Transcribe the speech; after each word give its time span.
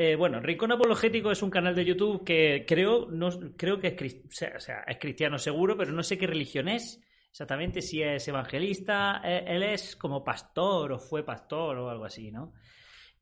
Eh, 0.00 0.14
bueno, 0.14 0.38
Rincón 0.38 0.70
Apologético 0.70 1.32
es 1.32 1.42
un 1.42 1.50
canal 1.50 1.74
de 1.74 1.84
YouTube 1.84 2.24
que 2.24 2.64
creo, 2.68 3.08
no, 3.10 3.30
creo 3.56 3.80
que 3.80 3.88
es, 3.88 4.42
es 4.86 4.98
cristiano 4.98 5.38
seguro, 5.38 5.76
pero 5.76 5.90
no 5.90 6.04
sé 6.04 6.16
qué 6.16 6.28
religión 6.28 6.68
es 6.68 7.00
exactamente, 7.28 7.82
si 7.82 8.00
es 8.00 8.26
evangelista, 8.28 9.20
eh, 9.24 9.44
él 9.46 9.64
es 9.64 9.96
como 9.96 10.22
pastor 10.22 10.92
o 10.92 10.98
fue 11.00 11.24
pastor 11.24 11.78
o 11.78 11.90
algo 11.90 12.04
así, 12.04 12.30
¿no? 12.30 12.52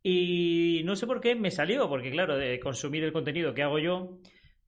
Y 0.02 0.82
no 0.84 0.96
sé 0.96 1.06
por 1.06 1.20
qué 1.20 1.34
me 1.34 1.50
salió, 1.50 1.88
porque 1.88 2.10
claro, 2.10 2.36
de 2.36 2.60
consumir 2.60 3.04
el 3.04 3.12
contenido 3.12 3.54
que 3.54 3.62
hago 3.62 3.78
yo, 3.78 4.18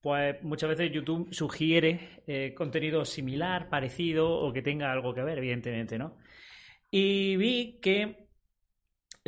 pues 0.00 0.42
muchas 0.42 0.70
veces 0.70 0.90
YouTube 0.90 1.28
sugiere 1.32 2.22
eh, 2.27 2.54
contenido 2.54 3.04
similar, 3.04 3.68
parecido 3.68 4.30
o 4.30 4.50
que 4.50 4.62
tenga 4.62 4.90
algo 4.90 5.12
que 5.12 5.22
ver, 5.22 5.36
evidentemente, 5.36 5.98
¿no? 5.98 6.16
Y 6.90 7.36
vi 7.36 7.78
que 7.82 8.27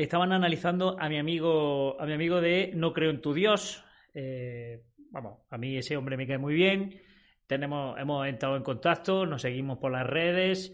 estaban 0.02 0.32
analizando 0.32 0.96
a 0.98 1.08
mi 1.08 1.18
amigo, 1.18 2.00
a 2.00 2.06
mi 2.06 2.12
amigo 2.12 2.40
de 2.40 2.72
No 2.74 2.92
creo 2.92 3.10
en 3.10 3.20
tu 3.20 3.34
Dios. 3.34 3.84
Eh, 4.14 4.82
vamos, 5.10 5.40
a 5.50 5.58
mí 5.58 5.76
ese 5.76 5.96
hombre 5.96 6.16
me 6.16 6.26
cae 6.26 6.38
muy 6.38 6.54
bien. 6.54 7.00
Tenemos, 7.46 7.98
hemos 7.98 8.26
entrado 8.26 8.56
en 8.56 8.62
contacto, 8.62 9.26
nos 9.26 9.42
seguimos 9.42 9.78
por 9.78 9.90
las 9.90 10.06
redes, 10.06 10.72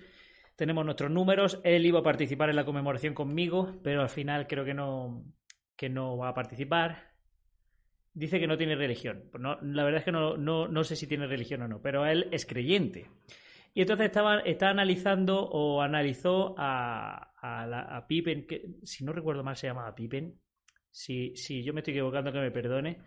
tenemos 0.57 0.85
nuestros 0.85 1.11
números. 1.11 1.61
Él 1.65 1.87
iba 1.87 2.01
a 2.01 2.03
participar 2.03 2.51
en 2.51 2.57
la 2.57 2.65
conmemoración 2.65 3.15
conmigo, 3.15 3.77
pero 3.83 4.03
al 4.03 4.11
final 4.11 4.47
creo 4.47 4.65
que 4.65 4.75
no, 4.75 5.25
que 5.77 5.89
no 5.89 6.17
va 6.17 6.29
a 6.29 6.35
participar. 6.35 7.13
Dice 8.13 8.39
que 8.39 8.47
no 8.47 8.57
tiene 8.57 8.77
religión. 8.77 9.25
Pues 9.31 9.43
no, 9.43 9.59
la 9.63 9.85
verdad 9.85 10.01
es 10.01 10.05
que 10.05 10.13
no, 10.13 10.37
no, 10.37 10.69
no 10.69 10.85
sé 10.85 10.97
si 10.97 11.07
tiene 11.07 11.27
religión 11.27 11.63
o 11.63 11.69
no, 11.69 11.81
pero 11.81 12.07
él 12.07 12.29
es 12.31 12.47
creyente. 12.47 13.09
Y 13.77 13.83
entonces 13.83 14.07
estaba, 14.07 14.41
está 14.41 14.71
analizando 14.71 15.43
o 15.51 15.83
analizó 15.83 16.55
a, 16.57 17.31
a, 17.55 18.07
Pippen, 18.07 18.47
que 18.47 18.77
si 18.83 19.05
no 19.05 19.13
recuerdo 19.13 19.45
mal 19.45 19.57
se 19.57 19.67
llamaba 19.67 19.95
Pippen. 19.95 20.41
Si, 20.91 21.37
si 21.37 21.63
yo 21.63 21.73
me 21.73 21.81
estoy 21.81 21.95
equivocando, 21.95 22.33
que 22.33 22.41
me 22.41 22.51
perdone. 22.51 22.99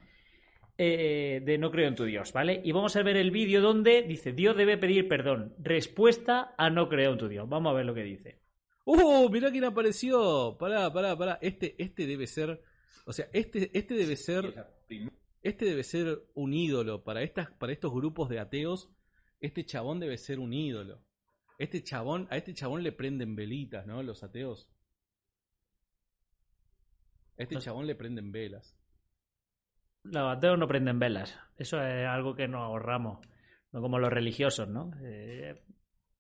Eh, 0.78 1.42
de 1.44 1.58
No 1.58 1.72
creo 1.72 1.88
en 1.88 1.96
tu 1.96 2.06
Dios, 2.06 2.32
¿vale? 2.32 2.62
Y 2.64 2.72
vamos 2.72 2.96
a 2.96 3.04
ver 3.04 3.18
el 3.18 3.32
vídeo 3.32 3.60
donde 3.60 4.04
dice 4.04 4.32
Dios 4.32 4.56
debe 4.56 4.78
pedir 4.78 5.10
perdón. 5.10 5.54
Respuesta 5.60 6.54
a 6.58 6.70
No 6.70 6.88
creo 6.88 7.14
en 7.14 7.18
tu 7.18 7.28
Dios. 7.28 7.50
Vamos 7.50 7.72
a 7.72 7.76
ver 7.76 7.86
lo 7.86 7.94
que 7.94 8.04
dice. 8.04 8.40
¡Uh! 8.86 9.30
Mirá 9.30 9.52
quién 9.52 9.66
apareció. 9.66 10.58
Pará, 10.58 10.92
pará, 10.94 11.18
pará. 11.18 11.40
Este, 11.42 11.76
este 11.78 12.08
debe 12.08 12.28
ser. 12.28 12.62
O 13.06 13.14
sea, 13.14 13.28
este, 13.34 13.70
este 13.78 13.94
debe 13.94 14.16
ser. 14.16 14.54
Este 15.42 15.66
debe 15.66 15.84
ser 15.84 16.22
un 16.34 16.54
ídolo 16.54 17.04
para, 17.04 17.24
estas, 17.24 17.52
para 17.52 17.72
estos 17.72 17.94
grupos 17.94 18.30
de 18.30 18.40
ateos 18.40 18.90
este 19.42 19.66
chabón 19.66 20.00
debe 20.00 20.18
ser 20.18 20.40
un 20.40 20.54
ídolo. 20.54 21.02
Este 21.60 21.84
chabón, 21.84 22.26
a 22.32 22.38
este 22.38 22.54
chabón 22.54 22.84
le 22.84 22.94
prenden 22.94 23.36
velitas, 23.36 23.86
¿no? 23.86 24.02
Los 24.02 24.24
ateos. 24.24 24.70
A 27.38 27.44
este 27.44 27.58
chabón 27.58 27.86
le 27.86 27.96
prenden 27.96 28.32
velas. 28.32 28.78
Los 30.04 30.38
ateos 30.38 30.58
no 30.58 30.70
prenden 30.70 31.00
velas. 31.00 31.38
Eso 31.58 31.84
es 31.84 32.08
algo 32.08 32.34
que 32.34 32.48
nos 32.48 32.62
ahorramos. 32.62 33.20
No 33.74 33.82
como 33.82 34.00
los 34.00 34.10
religiosos, 34.12 34.70
¿no? 34.70 34.92
Eh, 35.04 35.62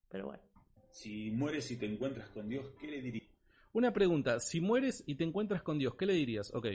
pero 0.09 0.25
bueno. 0.25 0.43
Si 0.91 1.31
mueres 1.31 1.71
y 1.71 1.77
te 1.77 1.85
encuentras 1.85 2.29
con 2.31 2.49
Dios, 2.49 2.73
¿qué 2.77 2.87
le 2.87 3.01
dirías? 3.01 3.29
Una 3.71 3.93
pregunta. 3.93 4.41
Si 4.41 4.59
mueres 4.59 5.05
y 5.07 5.15
te 5.15 5.23
encuentras 5.23 5.63
con 5.63 5.79
Dios, 5.79 5.95
¿qué 5.95 6.05
le 6.05 6.13
dirías? 6.13 6.53
Ok. 6.53 6.67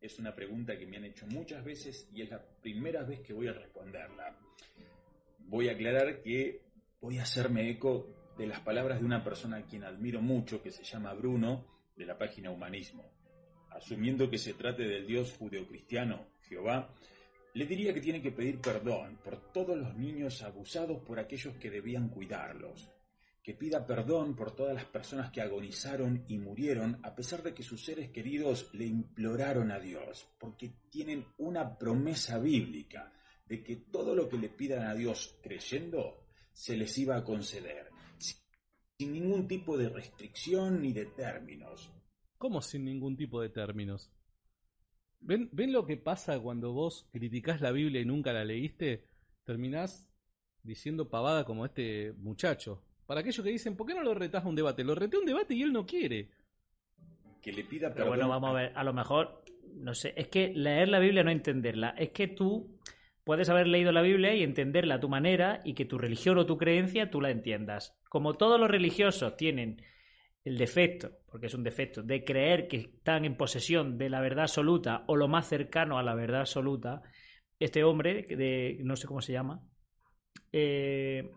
Es 0.00 0.18
una 0.18 0.34
pregunta 0.34 0.76
que 0.76 0.86
me 0.86 0.96
han 0.96 1.04
hecho 1.04 1.24
muchas 1.28 1.64
veces 1.64 2.10
y 2.12 2.22
es 2.22 2.30
la 2.30 2.44
primera 2.60 3.04
vez 3.04 3.20
que 3.20 3.32
voy 3.32 3.46
a 3.46 3.52
responderla 3.52 4.36
voy 5.48 5.68
a 5.68 5.72
aclarar 5.72 6.22
que 6.22 6.65
voy 7.00 7.18
a 7.18 7.22
hacerme 7.22 7.70
eco 7.70 8.08
de 8.36 8.46
las 8.46 8.60
palabras 8.60 9.00
de 9.00 9.06
una 9.06 9.24
persona 9.24 9.58
a 9.58 9.66
quien 9.66 9.84
admiro 9.84 10.20
mucho, 10.20 10.62
que 10.62 10.70
se 10.70 10.84
llama 10.84 11.14
Bruno, 11.14 11.66
de 11.96 12.06
la 12.06 12.18
página 12.18 12.50
Humanismo. 12.50 13.04
Asumiendo 13.70 14.30
que 14.30 14.38
se 14.38 14.54
trate 14.54 14.82
del 14.84 15.06
Dios 15.06 15.34
judeocristiano, 15.38 16.26
Jehová, 16.42 16.94
le 17.54 17.66
diría 17.66 17.94
que 17.94 18.00
tiene 18.00 18.20
que 18.20 18.32
pedir 18.32 18.60
perdón 18.60 19.18
por 19.24 19.52
todos 19.52 19.78
los 19.78 19.96
niños 19.96 20.42
abusados 20.42 21.02
por 21.02 21.18
aquellos 21.18 21.56
que 21.56 21.70
debían 21.70 22.10
cuidarlos, 22.10 22.90
que 23.42 23.54
pida 23.54 23.86
perdón 23.86 24.36
por 24.36 24.54
todas 24.54 24.74
las 24.74 24.84
personas 24.84 25.30
que 25.30 25.40
agonizaron 25.40 26.24
y 26.28 26.38
murieron 26.38 27.00
a 27.02 27.14
pesar 27.14 27.42
de 27.42 27.54
que 27.54 27.62
sus 27.62 27.84
seres 27.84 28.10
queridos 28.10 28.68
le 28.74 28.86
imploraron 28.86 29.70
a 29.70 29.78
Dios, 29.78 30.28
porque 30.38 30.74
tienen 30.90 31.24
una 31.38 31.78
promesa 31.78 32.38
bíblica 32.38 33.12
de 33.46 33.62
que 33.62 33.76
todo 33.76 34.14
lo 34.14 34.28
que 34.28 34.36
le 34.36 34.48
pidan 34.50 34.86
a 34.86 34.94
Dios 34.94 35.38
creyendo 35.42 36.25
se 36.56 36.74
les 36.74 36.96
iba 36.96 37.16
a 37.16 37.22
conceder, 37.22 37.90
sin 38.16 39.12
ningún 39.12 39.46
tipo 39.46 39.76
de 39.76 39.90
restricción 39.90 40.80
ni 40.80 40.94
de 40.94 41.04
términos. 41.04 41.92
¿Cómo 42.38 42.62
sin 42.62 42.86
ningún 42.86 43.14
tipo 43.14 43.42
de 43.42 43.50
términos? 43.50 44.10
¿Ven, 45.20 45.50
¿Ven 45.52 45.70
lo 45.70 45.84
que 45.84 45.98
pasa 45.98 46.40
cuando 46.40 46.72
vos 46.72 47.06
criticás 47.12 47.60
la 47.60 47.72
Biblia 47.72 48.00
y 48.00 48.06
nunca 48.06 48.32
la 48.32 48.42
leíste? 48.42 49.04
Terminás 49.44 50.08
diciendo 50.62 51.10
pavada 51.10 51.44
como 51.44 51.66
este 51.66 52.14
muchacho. 52.14 52.82
Para 53.04 53.20
aquellos 53.20 53.44
que 53.44 53.50
dicen, 53.50 53.76
¿por 53.76 53.86
qué 53.86 53.94
no 53.94 54.02
lo 54.02 54.14
retás 54.14 54.46
a 54.46 54.48
un 54.48 54.56
debate? 54.56 54.82
Lo 54.82 54.94
reté 54.94 55.18
a 55.18 55.20
un 55.20 55.26
debate 55.26 55.54
y 55.54 55.62
él 55.62 55.74
no 55.74 55.84
quiere. 55.84 56.30
Que 57.42 57.52
le 57.52 57.64
pida 57.64 57.88
perdón. 57.88 57.96
Pero 57.96 58.08
bueno, 58.08 58.28
vamos 58.30 58.50
a 58.50 58.54
ver, 58.54 58.72
a 58.74 58.82
lo 58.82 58.94
mejor, 58.94 59.44
no 59.74 59.94
sé, 59.94 60.14
es 60.16 60.28
que 60.28 60.54
leer 60.54 60.88
la 60.88 61.00
Biblia 61.00 61.22
no 61.22 61.30
entenderla. 61.30 61.90
Es 61.90 62.12
que 62.12 62.28
tú 62.28 62.78
puedes 63.26 63.48
haber 63.48 63.66
leído 63.66 63.90
la 63.90 64.02
Biblia 64.02 64.34
y 64.36 64.44
entenderla 64.44 64.94
a 64.94 65.00
tu 65.00 65.08
manera 65.08 65.60
y 65.64 65.74
que 65.74 65.84
tu 65.84 65.98
religión 65.98 66.38
o 66.38 66.46
tu 66.46 66.56
creencia 66.56 67.10
tú 67.10 67.20
la 67.20 67.30
entiendas. 67.30 67.98
Como 68.08 68.34
todos 68.34 68.58
los 68.60 68.70
religiosos 68.70 69.36
tienen 69.36 69.82
el 70.44 70.56
defecto, 70.56 71.10
porque 71.26 71.46
es 71.46 71.54
un 71.54 71.64
defecto, 71.64 72.04
de 72.04 72.22
creer 72.24 72.68
que 72.68 72.76
están 72.76 73.24
en 73.24 73.36
posesión 73.36 73.98
de 73.98 74.10
la 74.10 74.20
verdad 74.20 74.44
absoluta 74.44 75.02
o 75.08 75.16
lo 75.16 75.26
más 75.26 75.48
cercano 75.48 75.98
a 75.98 76.04
la 76.04 76.14
verdad 76.14 76.42
absoluta, 76.42 77.02
este 77.58 77.82
hombre, 77.82 78.22
de, 78.28 78.78
no 78.84 78.94
sé 78.94 79.08
cómo 79.08 79.20
se 79.20 79.32
llama, 79.32 79.60
eh, 80.52 81.28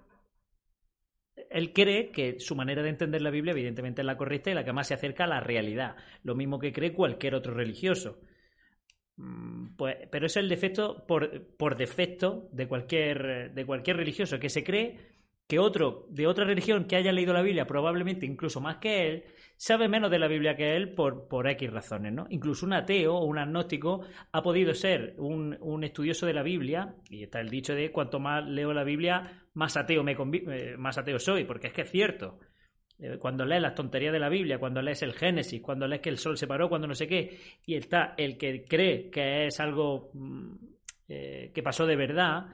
él 1.49 1.73
cree 1.73 2.11
que 2.11 2.39
su 2.39 2.55
manera 2.55 2.83
de 2.83 2.89
entender 2.89 3.23
la 3.23 3.31
Biblia 3.31 3.53
evidentemente 3.53 4.03
es 4.03 4.05
la 4.05 4.15
correcta 4.15 4.51
y 4.51 4.53
la 4.53 4.63
que 4.63 4.73
más 4.73 4.89
se 4.89 4.93
acerca 4.93 5.23
a 5.23 5.27
la 5.27 5.39
realidad, 5.39 5.95
lo 6.21 6.35
mismo 6.35 6.59
que 6.59 6.71
cree 6.71 6.93
cualquier 6.93 7.33
otro 7.33 7.55
religioso. 7.55 8.19
Mm, 9.19 9.75
pues, 9.75 9.97
pero 10.09 10.27
es 10.27 10.37
el 10.37 10.47
defecto 10.47 11.05
por, 11.05 11.45
por, 11.57 11.75
defecto 11.75 12.47
de 12.53 12.67
cualquier, 12.69 13.53
de 13.53 13.65
cualquier 13.65 13.97
religioso, 13.97 14.39
que 14.39 14.49
se 14.49 14.63
cree 14.63 14.97
que 15.45 15.59
otro 15.59 16.05
de 16.09 16.25
otra 16.25 16.45
religión 16.45 16.85
que 16.85 16.95
haya 16.95 17.11
leído 17.11 17.33
la 17.33 17.41
Biblia, 17.41 17.67
probablemente 17.67 18.25
incluso 18.25 18.61
más 18.61 18.77
que 18.77 19.07
él, 19.07 19.23
sabe 19.57 19.89
menos 19.89 20.09
de 20.09 20.19
la 20.19 20.29
Biblia 20.29 20.55
que 20.55 20.77
él 20.77 20.93
por, 20.93 21.27
por 21.27 21.49
X 21.49 21.69
razones, 21.69 22.13
¿no? 22.13 22.27
Incluso 22.29 22.65
un 22.65 22.71
ateo 22.71 23.15
o 23.15 23.25
un 23.25 23.39
agnóstico 23.39 24.05
ha 24.31 24.41
podido 24.41 24.73
ser 24.73 25.15
un, 25.17 25.57
un 25.59 25.83
estudioso 25.83 26.25
de 26.25 26.33
la 26.33 26.43
Biblia, 26.43 26.95
y 27.09 27.23
está 27.23 27.41
el 27.41 27.49
dicho 27.49 27.75
de 27.75 27.91
cuanto 27.91 28.19
más 28.21 28.47
leo 28.47 28.71
la 28.73 28.85
Biblia, 28.85 29.43
más 29.53 29.75
ateo, 29.75 30.01
me 30.01 30.13
eh, 30.13 30.77
más 30.77 30.97
ateo 30.97 31.19
soy, 31.19 31.43
porque 31.43 31.67
es 31.67 31.73
que 31.73 31.81
es 31.81 31.91
cierto. 31.91 32.39
Eh, 32.99 33.17
cuando 33.17 33.45
lees 33.45 33.61
las 33.61 33.75
tonterías 33.75 34.11
de 34.11 34.19
la 34.19 34.29
Biblia, 34.29 34.59
cuando 34.59 34.81
lees 34.81 35.01
el 35.03 35.13
Génesis, 35.13 35.61
cuando 35.61 35.87
lees 35.87 36.01
que 36.01 36.09
el 36.09 36.17
sol 36.17 36.37
se 36.37 36.47
paró, 36.47 36.67
cuando 36.67 36.87
no 36.87 36.93
sé 36.93 37.07
qué, 37.07 37.37
y 37.65 37.75
está 37.75 38.13
el 38.17 38.37
que 38.37 38.65
cree 38.65 39.09
que 39.09 39.47
es 39.47 39.59
algo 39.61 40.09
mm, 40.13 40.55
eh, 41.07 41.51
que 41.53 41.63
pasó 41.63 41.85
de 41.85 41.95
verdad, 41.95 42.47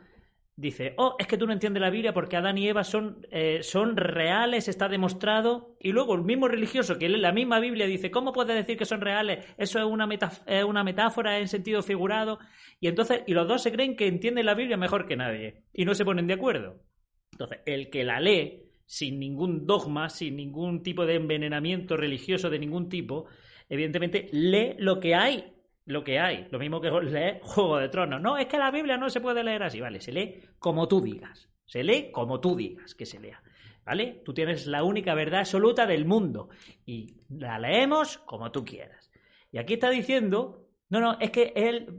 dice, 0.56 0.94
oh, 0.98 1.16
es 1.18 1.26
que 1.26 1.38
tú 1.38 1.48
no 1.48 1.54
entiendes 1.54 1.82
la 1.82 1.90
Biblia 1.90 2.14
porque 2.14 2.38
Adán 2.38 2.60
y 2.60 2.68
Eva 2.68 2.84
son, 2.84 3.26
eh, 3.32 3.64
son 3.64 3.98
reales, 3.98 4.68
está 4.68 4.88
demostrado, 4.88 5.76
y 5.80 5.92
luego 5.92 6.14
el 6.14 6.22
mismo 6.22 6.48
religioso 6.48 7.00
que 7.00 7.10
lee 7.10 7.20
la 7.20 7.34
misma 7.34 7.60
Biblia 7.60 7.88
dice, 7.88 8.12
¿cómo 8.12 8.32
puedes 8.32 8.56
decir 8.56 8.78
que 8.78 8.86
son 8.86 9.02
reales? 9.02 9.46
Eso 9.58 9.80
es 9.80 9.86
una, 9.86 10.08
es 10.46 10.64
una 10.64 10.84
metáfora 10.84 11.40
en 11.40 11.48
sentido 11.48 11.82
figurado, 11.82 12.38
y 12.80 12.88
entonces, 12.88 13.24
y 13.26 13.34
los 13.34 13.48
dos 13.48 13.64
se 13.64 13.72
creen 13.72 13.96
que 13.96 14.08
entienden 14.08 14.46
la 14.46 14.54
Biblia 14.54 14.78
mejor 14.78 15.08
que 15.08 15.18
nadie, 15.18 15.64
y 15.74 15.86
no 15.86 15.96
se 15.96 16.06
ponen 16.06 16.28
de 16.28 16.36
acuerdo. 16.36 16.84
Entonces, 17.32 17.60
el 17.66 17.90
que 17.90 18.04
la 18.04 18.20
lee 18.22 18.65
sin 18.86 19.20
ningún 19.20 19.66
dogma, 19.66 20.10
sin 20.10 20.36
ningún 20.36 20.84
tipo 20.84 21.06
de 21.06 21.16
envenenamiento 21.16 21.98
religioso 21.98 22.50
de 22.50 22.60
ningún 22.60 22.90
tipo, 22.90 23.26
evidentemente 23.70 24.30
lee 24.32 24.76
lo 24.78 25.00
que 25.00 25.16
hay, 25.16 25.54
lo 25.86 26.04
que 26.04 26.20
hay. 26.20 26.48
Lo 26.52 26.60
mismo 26.60 26.82
que 26.82 26.90
lee 27.02 27.40
Juego 27.42 27.78
de 27.78 27.90
Tronos. 27.90 28.22
No, 28.22 28.38
es 28.38 28.48
que 28.48 28.58
la 28.58 28.72
Biblia 28.72 28.98
no 28.98 29.10
se 29.10 29.22
puede 29.22 29.44
leer 29.44 29.64
así, 29.64 29.80
¿vale? 29.80 30.02
Se 30.02 30.12
lee 30.12 30.42
como 30.60 30.88
tú 30.88 31.02
digas. 31.02 31.50
Se 31.66 31.84
lee 31.84 32.12
como 32.12 32.40
tú 32.40 32.56
digas 32.56 32.94
que 32.94 33.06
se 33.06 33.20
lea. 33.20 33.42
¿Vale? 33.86 34.22
Tú 34.26 34.34
tienes 34.34 34.66
la 34.66 34.84
única 34.84 35.14
verdad 35.14 35.42
absoluta 35.42 35.86
del 35.86 36.06
mundo 36.06 36.50
y 36.88 37.18
la 37.30 37.60
leemos 37.60 38.18
como 38.18 38.52
tú 38.52 38.66
quieras. 38.66 39.12
Y 39.52 39.60
aquí 39.60 39.76
está 39.76 39.92
diciendo 39.92 40.68
No, 40.90 41.00
no, 41.00 41.18
es 41.20 41.30
que 41.30 41.54
él 41.56 41.94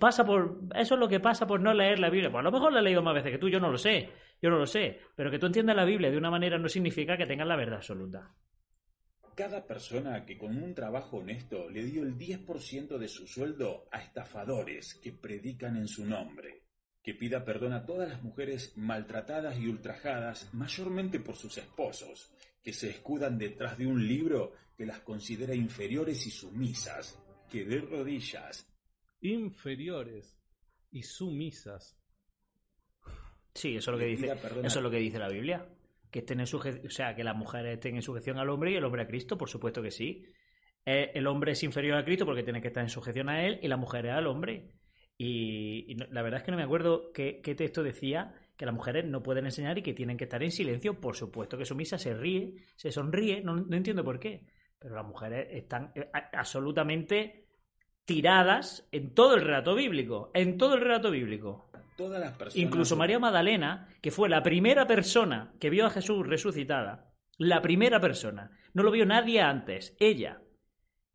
pasa 0.00 0.24
por. 0.24 0.58
Eso 0.74 0.94
es 0.94 1.00
lo 1.00 1.08
que 1.08 1.20
pasa 1.20 1.46
por 1.46 1.60
no 1.60 1.72
leer 1.74 2.00
la 2.00 2.10
Biblia. 2.10 2.30
Pues 2.30 2.40
a 2.40 2.42
lo 2.42 2.50
mejor 2.50 2.72
la 2.72 2.80
he 2.80 2.82
leído 2.82 3.02
más 3.02 3.14
veces 3.14 3.30
que 3.30 3.38
tú, 3.38 3.48
yo 3.48 3.60
no 3.60 3.70
lo 3.70 3.78
sé. 3.78 4.10
Yo 4.40 4.50
no 4.50 4.58
lo 4.58 4.66
sé. 4.66 4.98
Pero 5.16 5.30
que 5.30 5.38
tú 5.38 5.46
entiendas 5.46 5.76
la 5.76 5.84
Biblia 5.84 6.10
de 6.10 6.18
una 6.18 6.30
manera 6.30 6.58
no 6.58 6.68
significa 6.68 7.16
que 7.16 7.26
tengas 7.26 7.48
la 7.48 7.56
verdad 7.56 7.76
absoluta. 7.76 8.34
Cada 9.34 9.64
persona 9.64 10.24
que 10.26 10.36
con 10.36 10.60
un 10.60 10.74
trabajo 10.74 11.18
honesto 11.18 11.68
le 11.70 11.84
dio 11.84 12.02
el 12.02 12.18
10% 12.18 12.98
de 12.98 13.08
su 13.08 13.26
sueldo 13.26 13.86
a 13.92 14.00
estafadores 14.02 14.94
que 14.94 15.12
predican 15.12 15.76
en 15.76 15.86
su 15.86 16.04
nombre. 16.04 16.62
Que 17.02 17.14
pida 17.14 17.44
perdón 17.44 17.72
a 17.72 17.86
todas 17.86 18.08
las 18.08 18.22
mujeres 18.22 18.76
maltratadas 18.76 19.56
y 19.58 19.68
ultrajadas, 19.68 20.52
mayormente 20.54 21.20
por 21.20 21.36
sus 21.36 21.56
esposos, 21.56 22.32
que 22.62 22.72
se 22.72 22.90
escudan 22.90 23.38
detrás 23.38 23.78
de 23.78 23.86
un 23.86 24.06
libro 24.06 24.54
que 24.76 24.84
las 24.84 25.00
considera 25.00 25.54
inferiores 25.54 26.26
y 26.26 26.30
sumisas, 26.30 27.18
que 27.48 27.64
de 27.64 27.80
rodillas. 27.80 28.66
Inferiores 29.20 30.36
y 30.90 31.02
sumisas. 31.02 31.96
Sí, 33.58 33.76
eso 33.76 33.90
es 33.90 33.92
lo 33.92 33.98
que 33.98 34.06
dice, 34.06 34.32
eso 34.62 34.78
es 34.78 34.82
lo 34.82 34.90
que 34.90 34.98
dice 34.98 35.18
la 35.18 35.28
Biblia. 35.28 35.66
Que 36.12 36.20
estén 36.20 36.38
en 36.38 36.46
o 36.46 36.90
sea, 36.90 37.16
que 37.16 37.24
las 37.24 37.36
mujeres 37.36 37.74
estén 37.74 37.96
en 37.96 38.02
sujeción 38.02 38.38
al 38.38 38.48
hombre 38.50 38.70
y 38.70 38.76
el 38.76 38.84
hombre 38.84 39.02
a 39.02 39.08
Cristo, 39.08 39.36
por 39.36 39.48
supuesto 39.48 39.82
que 39.82 39.90
sí. 39.90 40.24
Eh, 40.86 41.10
el 41.14 41.26
hombre 41.26 41.52
es 41.52 41.62
inferior 41.64 41.98
a 41.98 42.04
Cristo 42.04 42.24
porque 42.24 42.44
tiene 42.44 42.62
que 42.62 42.68
estar 42.68 42.84
en 42.84 42.88
sujeción 42.88 43.28
a 43.28 43.44
él 43.44 43.58
y 43.60 43.66
la 43.66 43.76
mujer 43.76 44.06
es 44.06 44.12
al 44.12 44.28
hombre. 44.28 44.70
Y, 45.18 45.96
la 45.96 46.22
verdad 46.22 46.38
es 46.38 46.44
que 46.44 46.52
no 46.52 46.56
me 46.56 46.62
acuerdo 46.62 47.10
qué, 47.12 47.42
texto 47.42 47.82
decía 47.82 48.32
que 48.56 48.64
las 48.64 48.74
mujeres 48.74 49.04
no 49.04 49.24
pueden 49.24 49.46
enseñar 49.46 49.76
y 49.76 49.82
que 49.82 49.92
tienen 49.92 50.16
que 50.16 50.24
estar 50.24 50.40
en 50.40 50.52
silencio. 50.52 51.00
Por 51.00 51.16
supuesto 51.16 51.58
que 51.58 51.64
sumisa 51.64 51.98
se 51.98 52.14
ríe, 52.14 52.54
se 52.76 52.92
sonríe, 52.92 53.40
no, 53.42 53.56
no 53.56 53.76
entiendo 53.76 54.04
por 54.04 54.20
qué. 54.20 54.46
Pero 54.78 54.94
las 54.94 55.04
mujeres 55.04 55.48
están 55.50 55.90
eh, 55.96 56.08
absolutamente 56.32 57.48
tiradas 58.04 58.88
en 58.92 59.14
todo 59.14 59.34
el 59.34 59.40
relato 59.40 59.74
bíblico. 59.74 60.30
En 60.32 60.56
todo 60.56 60.76
el 60.76 60.80
relato 60.80 61.10
bíblico. 61.10 61.68
Todas 61.98 62.20
las 62.20 62.30
personas. 62.36 62.64
Incluso 62.64 62.94
María 62.94 63.18
Magdalena, 63.18 63.88
que 64.00 64.12
fue 64.12 64.28
la 64.28 64.40
primera 64.40 64.86
persona 64.86 65.52
que 65.58 65.68
vio 65.68 65.84
a 65.84 65.90
Jesús 65.90 66.24
resucitada, 66.24 67.10
la 67.38 67.60
primera 67.60 67.98
persona, 67.98 68.52
no 68.72 68.84
lo 68.84 68.92
vio 68.92 69.04
nadie 69.04 69.40
antes, 69.40 69.96
ella. 69.98 70.40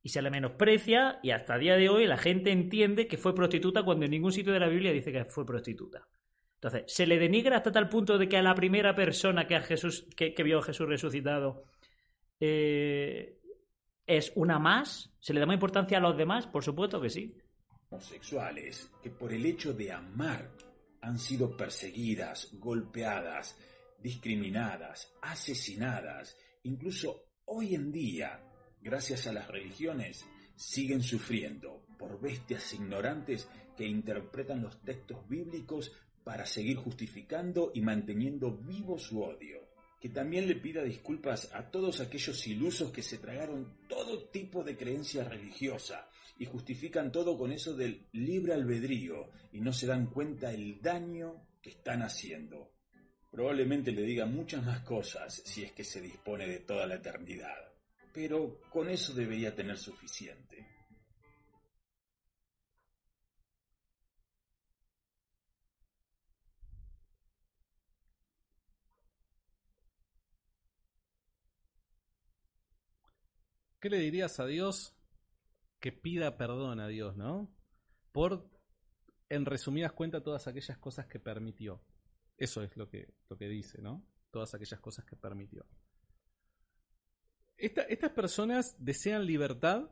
Y 0.01 0.09
se 0.09 0.21
le 0.21 0.30
menosprecia 0.30 1.21
y 1.24 1.31
hasta 1.31 1.56
el 1.56 1.62
día 1.62 1.77
de 1.77 1.88
hoy 1.88 2.06
la 2.06 2.18
gente 2.18 2.51
entiende 2.51 3.07
que 3.07 3.15
fue 3.15 3.33
prostituta 3.33 3.83
cuando 3.83 4.03
en 4.03 4.12
ningún 4.12 4.33
sitio 4.33 4.51
de 4.51 4.59
la 4.59 4.68
Biblia 4.68 4.91
dice 4.91 5.13
que 5.13 5.24
fue 5.24 5.45
prostituta. 5.45 6.06
Entonces, 6.56 6.83
se 6.94 7.07
le 7.07 7.18
denigra 7.18 7.56
hasta 7.56 7.71
tal 7.71 7.88
punto 7.88 8.18
de 8.18 8.27
que 8.27 8.35
a 8.35 8.44
la 8.44 8.53
primera 8.53 8.94
persona 8.94 9.47
que, 9.47 9.56
a 9.56 9.62
Jesús, 9.62 10.06
que, 10.18 10.33
vio 10.44 10.59
a 10.59 10.63
Jesús 10.63 10.85
resucitado 10.85 11.63
eh, 12.41 13.39
es 14.06 14.33
una 14.35 14.59
más? 14.59 15.13
¿Se 15.21 15.33
le 15.33 15.39
da 15.39 15.45
más 15.45 15.53
importancia 15.53 15.97
a 15.97 16.01
los 16.01 16.18
demás? 16.18 16.45
Por 16.45 16.62
supuesto 16.62 17.00
que 17.00 17.09
sí. 17.09 17.38
Homosexuales 17.89 18.91
que 19.01 19.12
por 19.12 19.31
el 19.31 19.45
hecho 19.45 19.74
de 19.74 19.94
amar 19.94 20.50
han 21.03 21.19
sido 21.19 21.55
perseguidas, 21.57 22.50
golpeadas, 22.53 23.57
discriminadas, 24.01 25.13
asesinadas, 25.21 26.38
incluso 26.63 27.25
hoy 27.45 27.75
en 27.75 27.91
día, 27.91 28.41
gracias 28.81 29.27
a 29.27 29.33
las 29.33 29.50
religiones, 29.50 30.25
siguen 30.55 31.03
sufriendo 31.03 31.85
por 32.00 32.21
bestias 32.21 32.73
ignorantes 32.73 33.50
que 33.75 33.85
interpretan 33.85 34.61
los 34.61 34.81
textos 34.81 35.27
bíblicos 35.27 35.91
para 36.23 36.45
seguir 36.45 36.77
justificando 36.77 37.71
y 37.73 37.81
manteniendo 37.81 38.56
vivo 38.56 38.97
su 38.97 39.21
odio. 39.21 39.59
Que 39.99 40.07
también 40.07 40.47
le 40.47 40.56
pida 40.56 40.83
disculpas 40.83 41.53
a 41.53 41.69
todos 41.69 41.99
aquellos 41.99 42.47
ilusos 42.47 42.91
que 42.91 43.03
se 43.03 43.17
tragaron 43.17 43.77
todo 43.89 44.29
tipo 44.29 44.63
de 44.63 44.77
creencia 44.77 45.25
religiosa 45.25 46.07
y 46.38 46.45
justifican 46.45 47.12
todo 47.12 47.38
con 47.38 47.51
eso 47.51 47.75
del 47.75 48.07
libre 48.12 48.53
albedrío 48.53 49.30
y 49.51 49.62
no 49.62 49.71
se 49.74 49.88
dan 49.88 50.07
cuenta 50.07 50.51
el 50.51 50.81
daño 50.81 51.47
que 51.62 51.69
están 51.71 52.01
haciendo. 52.01 52.74
Probablemente 53.31 53.91
le 53.91 54.03
diga 54.03 54.25
muchas 54.25 54.63
más 54.63 54.81
cosas 54.81 55.41
si 55.45 55.63
es 55.63 55.71
que 55.71 55.83
se 55.83 56.01
dispone 56.01 56.47
de 56.47 56.59
toda 56.59 56.85
la 56.85 56.95
eternidad, 56.95 57.74
pero 58.13 58.59
con 58.69 58.89
eso 58.89 59.13
debería 59.13 59.56
tener 59.56 59.77
suficiente. 59.77 60.68
¿Qué 73.83 73.89
le 73.89 74.00
dirías 74.00 74.39
a 74.39 74.45
Dios? 74.45 74.93
Que 75.83 75.91
pida 75.91 76.38
perdón 76.38 76.80
a 76.80 76.88
Dios, 76.88 77.18
¿no? 77.18 77.53
Por, 78.13 78.50
en 79.27 79.45
resumidas 79.45 79.91
cuentas, 79.91 80.24
todas 80.24 80.47
aquellas 80.47 80.77
cosas 80.77 81.07
que 81.07 81.19
permitió. 81.19 81.83
Eso 82.38 82.63
es 82.63 82.77
lo 82.77 82.88
que, 82.88 83.13
lo 83.30 83.38
que 83.38 83.50
dice, 83.50 83.81
¿no? 83.81 84.01
Todas 84.31 84.53
aquellas 84.53 84.80
cosas 84.80 85.03
que 85.03 85.18
permitió. 85.18 85.65
estas 87.57 88.12
personas 88.12 88.77
desean 88.80 89.25
libertad, 89.25 89.91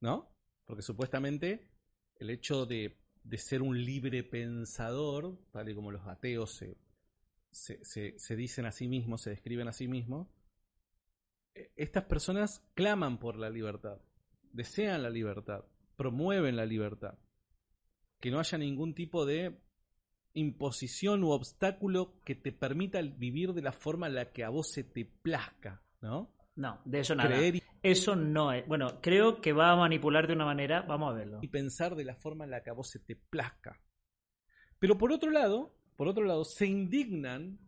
¿no? 0.00 0.34
Porque 0.64 0.82
supuestamente 0.82 1.70
el 2.16 2.30
hecho 2.30 2.66
de, 2.66 2.98
ser 3.36 3.62
un 3.62 3.84
libre 3.84 4.24
pensador, 4.24 5.38
tal 5.52 5.68
y 5.68 5.76
como 5.76 5.92
los 5.92 6.04
ateos 6.08 6.60
se, 7.52 7.84
se 7.84 8.36
dicen 8.36 8.66
a 8.66 8.72
sí 8.72 8.88
mismos, 8.88 9.22
se 9.22 9.30
describen 9.30 9.68
a 9.68 9.72
sí 9.72 9.86
mismos, 9.86 10.26
estas 11.76 12.06
personas 12.06 12.68
claman 12.74 13.20
por 13.20 13.36
la 13.36 13.48
libertad, 13.48 14.00
desean 14.52 15.02
la 15.02 15.10
libertad, 15.10 15.64
promueven 15.96 16.56
la 16.56 16.66
libertad. 16.66 17.18
Que 18.20 18.30
no 18.30 18.38
haya 18.38 18.58
ningún 18.58 18.94
tipo 18.94 19.26
de 19.26 19.60
imposición 20.34 21.24
u 21.24 21.30
obstáculo 21.30 22.14
que 22.24 22.34
te 22.34 22.52
permita 22.52 23.00
vivir 23.02 23.52
de 23.52 23.62
la 23.62 23.72
forma 23.72 24.06
en 24.06 24.14
la 24.14 24.32
que 24.32 24.44
a 24.44 24.48
vos 24.48 24.70
se 24.70 24.84
te 24.84 25.04
plazca, 25.04 25.82
¿no? 26.00 26.32
No, 26.54 26.80
de 26.84 27.00
eso 27.00 27.14
nada. 27.14 27.36
Eso 27.82 28.14
no 28.14 28.52
es. 28.52 28.66
Bueno, 28.68 29.00
creo 29.00 29.40
que 29.40 29.52
va 29.52 29.72
a 29.72 29.76
manipular 29.76 30.26
de 30.26 30.34
una 30.34 30.44
manera, 30.44 30.82
vamos 30.82 31.10
a 31.10 31.16
verlo. 31.16 31.38
Y 31.42 31.48
pensar 31.48 31.96
de 31.96 32.04
la 32.04 32.14
forma 32.14 32.44
en 32.44 32.50
la 32.50 32.62
que 32.62 32.70
a 32.70 32.74
vos 32.74 32.90
se 32.90 33.00
te 33.00 33.16
plazca. 33.16 33.80
Pero 34.78 34.98
por 34.98 35.12
otro 35.12 35.30
lado, 35.30 35.74
por 35.96 36.08
otro 36.08 36.24
lado, 36.24 36.44
se 36.44 36.66
indignan 36.66 37.58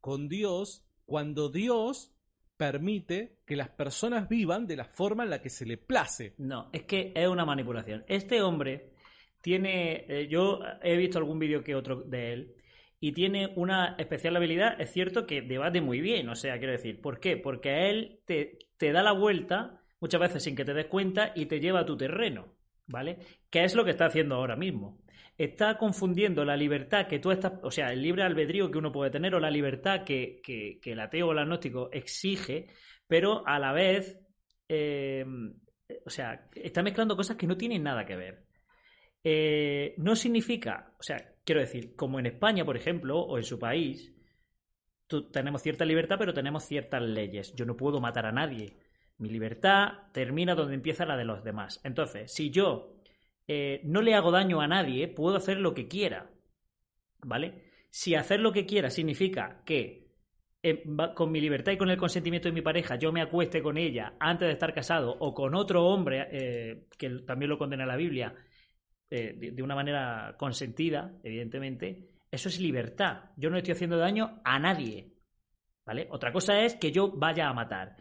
con 0.00 0.28
Dios 0.28 0.86
cuando 1.04 1.48
Dios 1.48 2.15
permite 2.56 3.38
que 3.46 3.56
las 3.56 3.68
personas 3.68 4.28
vivan 4.28 4.66
de 4.66 4.76
la 4.76 4.84
forma 4.84 5.24
en 5.24 5.30
la 5.30 5.40
que 5.40 5.50
se 5.50 5.66
le 5.66 5.76
place. 5.76 6.34
No, 6.38 6.70
es 6.72 6.84
que 6.84 7.12
es 7.14 7.28
una 7.28 7.44
manipulación. 7.44 8.04
Este 8.08 8.42
hombre 8.42 8.92
tiene, 9.40 10.04
eh, 10.08 10.28
yo 10.28 10.60
he 10.82 10.96
visto 10.96 11.18
algún 11.18 11.38
vídeo 11.38 11.62
que 11.62 11.74
otro 11.74 12.02
de 12.02 12.32
él, 12.32 12.54
y 12.98 13.12
tiene 13.12 13.52
una 13.56 13.94
especial 13.98 14.36
habilidad, 14.36 14.80
es 14.80 14.90
cierto 14.90 15.26
que 15.26 15.42
debate 15.42 15.80
muy 15.80 16.00
bien, 16.00 16.28
o 16.28 16.34
sea, 16.34 16.58
quiero 16.58 16.72
decir, 16.72 17.00
¿por 17.00 17.20
qué? 17.20 17.36
Porque 17.36 17.90
él 17.90 18.20
te, 18.24 18.58
te 18.78 18.92
da 18.92 19.02
la 19.02 19.12
vuelta 19.12 19.82
muchas 20.00 20.20
veces 20.20 20.42
sin 20.42 20.56
que 20.56 20.64
te 20.64 20.74
des 20.74 20.86
cuenta 20.86 21.32
y 21.34 21.46
te 21.46 21.60
lleva 21.60 21.80
a 21.80 21.86
tu 21.86 21.96
terreno, 21.96 22.55
¿vale? 22.86 23.18
¿Qué 23.50 23.64
es 23.64 23.74
lo 23.74 23.84
que 23.84 23.90
está 23.90 24.06
haciendo 24.06 24.36
ahora 24.36 24.56
mismo? 24.56 24.98
está 25.38 25.76
confundiendo 25.76 26.44
la 26.44 26.56
libertad 26.56 27.06
que 27.06 27.18
tú 27.18 27.30
estás, 27.30 27.52
o 27.62 27.70
sea, 27.70 27.92
el 27.92 28.02
libre 28.02 28.22
albedrío 28.22 28.70
que 28.70 28.78
uno 28.78 28.92
puede 28.92 29.10
tener 29.10 29.34
o 29.34 29.40
la 29.40 29.50
libertad 29.50 30.02
que, 30.04 30.40
el 30.82 31.00
ateo 31.00 31.28
o 31.28 31.32
el 31.32 31.38
agnóstico 31.38 31.90
exige, 31.92 32.68
pero 33.06 33.46
a 33.46 33.58
la 33.58 33.72
vez, 33.72 34.18
eh, 34.68 35.24
o 36.04 36.10
sea, 36.10 36.48
está 36.54 36.82
mezclando 36.82 37.16
cosas 37.16 37.36
que 37.36 37.46
no 37.46 37.56
tienen 37.56 37.82
nada 37.82 38.06
que 38.06 38.16
ver. 38.16 38.46
Eh, 39.22 39.94
no 39.98 40.16
significa, 40.16 40.94
o 40.98 41.02
sea, 41.02 41.34
quiero 41.44 41.60
decir, 41.60 41.94
como 41.96 42.18
en 42.18 42.26
España, 42.26 42.64
por 42.64 42.76
ejemplo, 42.76 43.18
o 43.20 43.36
en 43.36 43.44
su 43.44 43.58
país, 43.58 44.12
tenemos 45.32 45.62
cierta 45.62 45.84
libertad, 45.84 46.16
pero 46.18 46.34
tenemos 46.34 46.64
ciertas 46.64 47.02
leyes. 47.02 47.54
Yo 47.54 47.64
no 47.64 47.76
puedo 47.76 48.00
matar 48.00 48.26
a 48.26 48.32
nadie. 48.32 48.76
Mi 49.18 49.30
libertad 49.30 50.10
termina 50.12 50.54
donde 50.54 50.74
empieza 50.74 51.06
la 51.06 51.16
de 51.16 51.24
los 51.24 51.42
demás. 51.42 51.80
Entonces, 51.84 52.32
si 52.32 52.50
yo 52.50 52.96
eh, 53.48 53.80
no 53.84 54.02
le 54.02 54.14
hago 54.14 54.30
daño 54.30 54.60
a 54.60 54.68
nadie, 54.68 55.08
puedo 55.08 55.36
hacer 55.36 55.58
lo 55.58 55.74
que 55.74 55.88
quiera. 55.88 56.30
¿Vale? 57.22 57.70
Si 57.90 58.14
hacer 58.14 58.40
lo 58.40 58.52
que 58.52 58.66
quiera 58.66 58.90
significa 58.90 59.62
que 59.64 60.06
eh, 60.62 60.84
con 61.14 61.30
mi 61.30 61.40
libertad 61.40 61.72
y 61.72 61.76
con 61.78 61.90
el 61.90 61.96
consentimiento 61.96 62.48
de 62.48 62.54
mi 62.54 62.60
pareja 62.62 62.96
yo 62.96 63.12
me 63.12 63.22
acueste 63.22 63.62
con 63.62 63.78
ella 63.78 64.14
antes 64.18 64.48
de 64.48 64.52
estar 64.52 64.74
casado 64.74 65.16
o 65.18 65.32
con 65.32 65.54
otro 65.54 65.86
hombre, 65.86 66.28
eh, 66.30 66.86
que 66.98 67.10
también 67.26 67.50
lo 67.50 67.58
condena 67.58 67.86
la 67.86 67.96
Biblia, 67.96 68.34
de, 69.08 69.62
una 69.62 69.76
manera 69.76 70.34
consentida, 70.36 71.14
evidentemente, 71.22 72.10
eso 72.30 72.48
es 72.48 72.60
libertad. 72.60 73.30
Yo 73.36 73.50
no 73.50 73.56
estoy 73.56 73.72
haciendo 73.72 73.96
daño 73.96 74.40
a 74.44 74.58
nadie. 74.58 75.12
¿Vale? 75.84 76.08
Otra 76.10 76.32
cosa 76.32 76.60
es 76.62 76.74
que 76.74 76.90
yo 76.90 77.12
vaya 77.12 77.48
a 77.48 77.54
matar. 77.54 77.96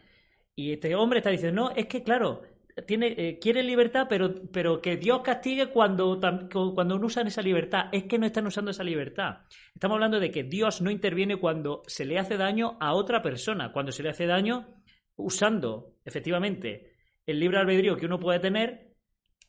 Y 0.55 0.73
este 0.73 0.95
hombre 0.95 1.19
está 1.19 1.29
diciendo, 1.29 1.63
no, 1.63 1.71
es 1.71 1.87
que 1.87 2.03
claro, 2.03 2.41
tiene, 2.87 3.13
eh, 3.17 3.39
quiere 3.39 3.61
libertad, 3.63 4.07
pero, 4.09 4.33
pero 4.51 4.81
que 4.81 4.97
Dios 4.97 5.21
castigue 5.21 5.67
cuando, 5.67 6.19
cuando 6.49 6.97
no 6.97 7.05
usan 7.05 7.27
esa 7.27 7.41
libertad. 7.41 7.89
Es 7.91 8.05
que 8.05 8.17
no 8.17 8.25
están 8.25 8.47
usando 8.47 8.71
esa 8.71 8.83
libertad. 8.83 9.41
Estamos 9.73 9.95
hablando 9.95 10.19
de 10.19 10.31
que 10.31 10.43
Dios 10.43 10.81
no 10.81 10.89
interviene 10.91 11.37
cuando 11.37 11.83
se 11.87 12.05
le 12.05 12.17
hace 12.17 12.37
daño 12.37 12.77
a 12.79 12.93
otra 12.93 13.21
persona, 13.21 13.71
cuando 13.71 13.91
se 13.91 14.03
le 14.03 14.09
hace 14.09 14.25
daño 14.25 14.67
usando, 15.15 15.95
efectivamente, 16.05 16.93
el 17.25 17.39
libre 17.39 17.59
albedrío 17.59 17.97
que 17.97 18.05
uno 18.05 18.19
puede 18.19 18.39
tener, 18.39 18.85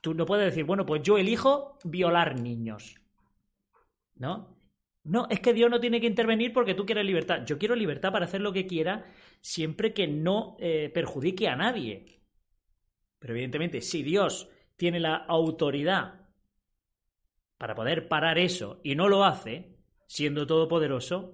Tú 0.07 0.15
no 0.15 0.25
puedes 0.25 0.47
decir, 0.47 0.65
bueno, 0.65 0.87
pues 0.87 1.03
yo 1.03 1.19
elijo 1.19 1.79
violar 1.83 2.41
niños. 2.41 2.95
¿No? 4.15 4.57
No, 5.03 5.27
es 5.31 5.41
que 5.41 5.53
Dios 5.53 5.69
no 5.69 5.81
tiene 5.81 6.01
que 6.01 6.07
intervenir 6.07 6.53
porque 6.53 6.75
tú 6.75 6.87
quieres 6.87 7.05
libertad. 7.05 7.45
Yo 7.45 7.59
quiero 7.59 7.75
libertad 7.75 8.13
para 8.13 8.27
hacer 8.27 8.41
lo 8.41 8.53
que 8.53 8.69
quiera 8.69 9.05
siempre 9.41 9.93
que 9.93 10.07
no 10.07 10.57
eh, 10.59 10.91
perjudique 10.93 11.49
a 11.49 11.57
nadie. 11.57 12.21
Pero 13.19 13.35
evidentemente, 13.35 13.81
si 13.81 14.03
Dios 14.03 14.49
tiene 14.77 15.01
la 15.01 15.17
autoridad 15.17 16.29
para 17.59 17.75
poder 17.75 18.09
parar 18.09 18.39
eso 18.39 18.81
y 18.83 18.95
no 18.95 19.09
lo 19.09 19.25
hace, 19.25 19.77
siendo 20.07 20.47
todopoderoso, 20.47 21.33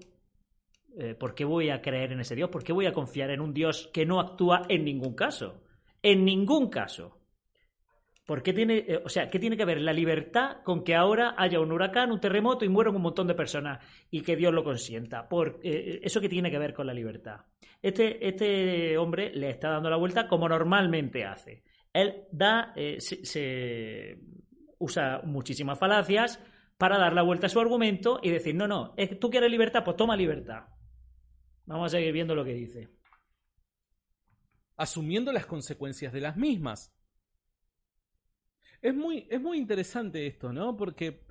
eh, 0.99 1.15
¿por 1.15 1.35
qué 1.35 1.45
voy 1.45 1.71
a 1.71 1.81
creer 1.81 2.13
en 2.13 2.21
ese 2.21 2.37
Dios? 2.37 2.51
¿Por 2.51 2.65
qué 2.65 2.73
voy 2.73 2.87
a 2.87 2.93
confiar 2.93 3.31
en 3.31 3.41
un 3.41 3.55
Dios 3.55 3.91
que 3.93 4.07
no 4.07 4.21
actúa 4.21 4.63
en 4.69 4.85
ningún 4.85 5.15
caso? 5.15 5.63
En 6.03 6.25
ningún 6.25 6.69
caso. 6.69 7.22
¿Por 8.25 8.43
qué 8.43 8.53
tiene, 8.53 8.85
eh, 8.87 9.03
o 9.05 9.09
sea, 9.09 9.29
qué 9.29 9.39
tiene 9.39 9.57
que 9.57 9.65
ver 9.65 9.81
la 9.81 9.93
libertad 9.93 10.59
con 10.63 10.85
que 10.85 10.95
ahora 10.95 11.35
haya 11.37 11.59
un 11.61 11.73
huracán, 11.73 12.13
un 12.13 12.21
terremoto 12.21 12.65
y 12.65 12.69
mueran 12.69 12.95
un 12.95 13.03
montón 13.03 13.27
de 13.27 13.35
personas 13.35 13.85
y 14.11 14.23
que 14.23 14.37
Dios 14.37 14.53
lo 14.53 14.63
consienta? 14.63 15.29
Por, 15.29 15.59
eh, 15.63 16.01
¿Eso 16.03 16.21
qué 16.21 16.29
tiene 16.29 16.51
que 16.51 16.59
ver 16.59 16.73
con 16.73 16.87
la 16.87 16.95
libertad? 16.95 17.41
Este, 17.81 18.27
este 18.27 18.97
hombre 18.97 19.33
le 19.35 19.51
está 19.51 19.71
dando 19.71 19.91
la 19.91 19.97
vuelta 19.97 20.29
como 20.29 20.49
normalmente 20.49 21.25
hace. 21.25 21.65
Él 21.93 22.25
da, 22.31 22.73
se, 22.99 24.19
usa 24.79 25.21
muchísimas 25.25 25.79
falacias 25.79 26.41
para 26.79 26.99
dar 26.99 27.13
la 27.13 27.23
vuelta 27.23 27.47
a 27.47 27.51
su 27.51 27.61
argumento 27.61 28.21
y 28.23 28.31
decir, 28.31 28.55
no, 28.55 28.69
no, 28.69 28.95
tú 29.21 29.31
quieres 29.31 29.51
libertad, 29.51 29.85
pues 29.85 29.97
toma 29.97 30.17
libertad. 30.17 30.65
Vamos 31.67 31.87
a 31.87 31.97
seguir 31.97 32.13
viendo 32.13 32.35
lo 32.35 32.45
que 32.45 32.55
dice. 32.55 32.89
Asumiendo 34.77 35.33
las 35.33 35.47
consecuencias 35.47 36.13
de 36.13 36.21
las 36.21 36.37
mismas. 36.37 36.93
Es 38.83 38.95
muy, 38.95 39.27
es 39.31 39.41
muy 39.41 39.59
interesante 39.59 40.27
esto, 40.27 40.53
¿no? 40.53 40.77
Porque 40.77 41.25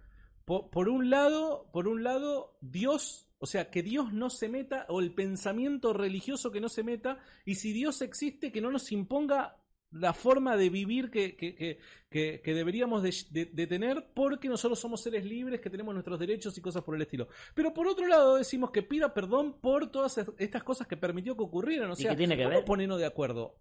por, 0.46 0.89
un 0.89 1.10
lado, 1.10 1.70
por 1.72 1.88
un 1.88 2.03
lado, 2.03 2.58
Dios, 2.62 3.29
o 3.39 3.46
sea, 3.46 3.70
que 3.70 3.84
Dios 3.84 4.13
no 4.13 4.29
se 4.29 4.50
meta, 4.50 4.86
o 4.89 5.01
el 5.01 5.13
pensamiento 5.13 5.93
religioso 5.93 6.51
que 6.51 6.62
no 6.62 6.70
se 6.70 6.84
meta, 6.84 7.20
y 7.46 7.55
si 7.55 7.74
Dios 7.74 8.01
existe, 8.01 8.51
que 8.51 8.62
no 8.62 8.72
nos 8.72 8.91
imponga 8.91 9.58
la 9.91 10.13
forma 10.13 10.55
de 10.55 10.70
vivir 10.70 11.12
que, 11.12 11.36
que, 11.36 11.79
que, 12.10 12.53
deberíamos 12.53 13.03
de, 13.03 13.67
tener 13.67 14.08
porque 14.13 14.48
nosotros 14.48 14.79
somos 14.79 15.01
seres 15.01 15.25
libres, 15.25 15.60
que 15.60 15.70
tenemos 15.70 15.93
nuestros 15.93 16.17
derechos 16.17 16.58
y 16.58 16.62
cosas 16.62 16.84
por 16.84 16.96
el 16.96 17.01
estilo. 17.01 17.27
Pero 17.53 17.74
por 17.74 17.88
otro 17.88 18.08
lado 18.08 18.38
decimos 18.38 18.72
que 18.72 18.84
pida 18.84 19.13
perdón 19.13 19.60
por 19.60 19.91
todas 19.91 20.17
estas 20.38 20.63
cosas 20.63 20.88
que 20.88 20.96
permitió 20.96 21.36
que 21.36 21.43
ocurrieran. 21.43 21.91
O 21.91 21.96
sea, 21.96 22.13
¿Y 22.13 22.15
tiene 22.15 22.38
que 22.38 22.48
ver? 22.48 22.63
ponernos 22.63 23.00
de 23.00 23.05
acuerdo? 23.05 23.58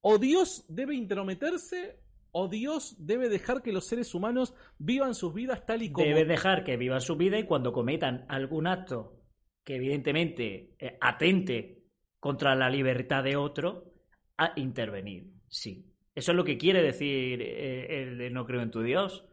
O 0.00 0.18
Dios 0.18 0.64
debe 0.68 0.94
intrometerse 0.94 2.03
o 2.36 2.48
Dios 2.48 2.96
debe 2.98 3.28
dejar 3.28 3.62
que 3.62 3.72
los 3.72 3.86
seres 3.86 4.12
humanos 4.12 4.54
vivan 4.76 5.14
sus 5.14 5.32
vidas 5.32 5.64
tal 5.64 5.82
y 5.82 5.92
como... 5.92 6.04
Debe 6.04 6.24
dejar 6.24 6.64
que 6.64 6.76
vivan 6.76 7.00
su 7.00 7.14
vida 7.14 7.38
y 7.38 7.44
cuando 7.44 7.72
cometan 7.72 8.26
algún 8.28 8.66
acto 8.66 9.20
que 9.62 9.76
evidentemente 9.76 10.74
eh, 10.80 10.98
atente 11.00 11.84
contra 12.18 12.56
la 12.56 12.68
libertad 12.68 13.22
de 13.22 13.36
otro, 13.36 13.92
a 14.36 14.52
intervenir, 14.56 15.30
sí. 15.48 15.86
Eso 16.12 16.32
es 16.32 16.36
lo 16.36 16.44
que 16.44 16.58
quiere 16.58 16.82
decir 16.82 17.40
eh, 17.40 18.02
el 18.02 18.32
no 18.32 18.44
creo 18.46 18.62
en 18.62 18.70
tu 18.72 18.82
Dios. 18.82 19.24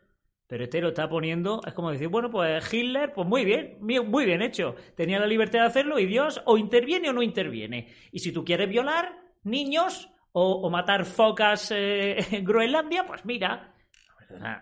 Pero 0.46 0.66
este 0.66 0.82
lo 0.82 0.90
está 0.90 1.10
poniendo, 1.10 1.62
es 1.66 1.74
como 1.74 1.92
decir, 1.92 2.10
bueno, 2.10 2.30
pues 2.30 2.72
Hitler, 2.72 3.14
pues 3.14 3.26
muy 3.26 3.46
bien, 3.46 3.78
muy 3.80 4.26
bien 4.26 4.42
hecho. 4.42 4.76
Tenía 4.96 5.18
la 5.18 5.26
libertad 5.26 5.62
de 5.62 5.66
hacerlo 5.66 5.98
y 5.98 6.06
Dios 6.06 6.42
o 6.46 6.58
interviene 6.58 7.10
o 7.10 7.14
no 7.14 7.24
interviene. 7.24 7.88
Y 8.12 8.20
si 8.20 8.32
tú 8.32 8.44
quieres 8.44 8.70
violar 8.70 9.18
niños 9.44 10.11
o, 10.34 10.70
matar 10.70 11.06
focas 11.06 11.72
eh, 11.72 12.18
en 12.32 12.46
Groenlandia, 12.46 13.06
pues 13.06 13.26
mira, 13.26 13.74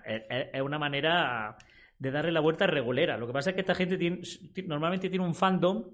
es, 0.06 0.62
una 0.62 0.80
manera 0.80 1.58
de 1.98 2.12
darle 2.12 2.32
la 2.32 2.40
vuelta 2.40 2.66
regulera. 2.66 3.18
Lo 3.18 3.28
que 3.28 3.34
pasa 3.34 3.52
es 3.52 3.56
que 3.56 3.62
esta 3.62 3.76
gente 3.76 3.98
normalmente 4.66 5.10
tiene 5.10 5.26
un 5.26 5.36
fandom 5.36 5.86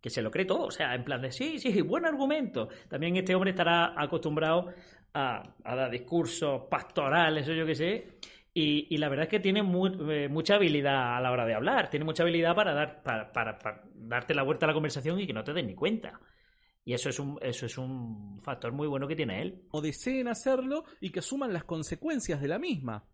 que 0.00 0.10
se 0.10 0.22
lo 0.22 0.30
cree 0.30 0.44
todo, 0.44 0.64
o 0.64 0.70
sea, 0.70 0.94
en 0.94 1.04
plan 1.04 1.22
de 1.22 1.30
sí, 1.30 1.58
sí, 1.58 1.80
buen 1.80 2.04
argumento. 2.04 2.68
También 2.88 3.16
este 3.16 3.34
hombre 3.34 3.50
estará 3.50 3.94
acostumbrado 3.96 4.72
a, 5.14 5.42
dar 5.62 5.90
discursos 5.90 6.62
pastorales 6.68 7.48
o 7.48 7.52
yo 7.52 7.64
qué 7.64 7.74
sé, 7.74 8.06
y, 8.54 8.96
la 8.98 9.08
verdad 9.08 9.24
es 9.24 9.30
que 9.30 9.40
tiene 9.40 9.60
eh, 9.60 10.28
mucha 10.28 10.56
habilidad 10.56 11.16
a 11.16 11.20
la 11.20 11.30
hora 11.30 11.46
de 11.46 11.54
hablar, 11.54 11.88
tiene 11.88 12.04
mucha 12.04 12.22
habilidad 12.22 12.54
para, 12.54 12.74
dar, 12.74 13.02
para, 13.02 13.82
darte 13.94 14.34
la 14.34 14.42
vuelta 14.42 14.66
a 14.66 14.68
la 14.68 14.74
conversación 14.74 15.20
y 15.20 15.26
que 15.26 15.32
no 15.32 15.44
te 15.44 15.52
des 15.52 15.64
ni 15.64 15.74
cuenta. 15.74 16.20
Y 16.84 16.94
eso 16.94 17.08
es 17.08 17.18
un, 17.18 17.38
eso 17.42 17.66
es 17.66 17.78
un 17.78 18.40
factor 18.42 18.72
muy 18.72 18.88
bueno 18.88 19.06
que 19.06 19.16
tiene 19.16 19.40
él. 19.40 19.62
O 19.70 19.80
deseen 19.80 20.28
hacerlo 20.28 20.84
y 21.00 21.10
que 21.10 21.20
asuman 21.20 21.52
las 21.52 21.64
consecuencias 21.64 22.40
de 22.40 22.48
la 22.48 22.58
misma. 22.58 23.08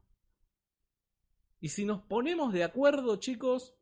Y 1.60 1.68
si 1.68 1.84
nos 1.84 2.02
ponemos 2.02 2.52
de 2.52 2.64
acuerdo, 2.64 3.16
chicos, 3.16 3.78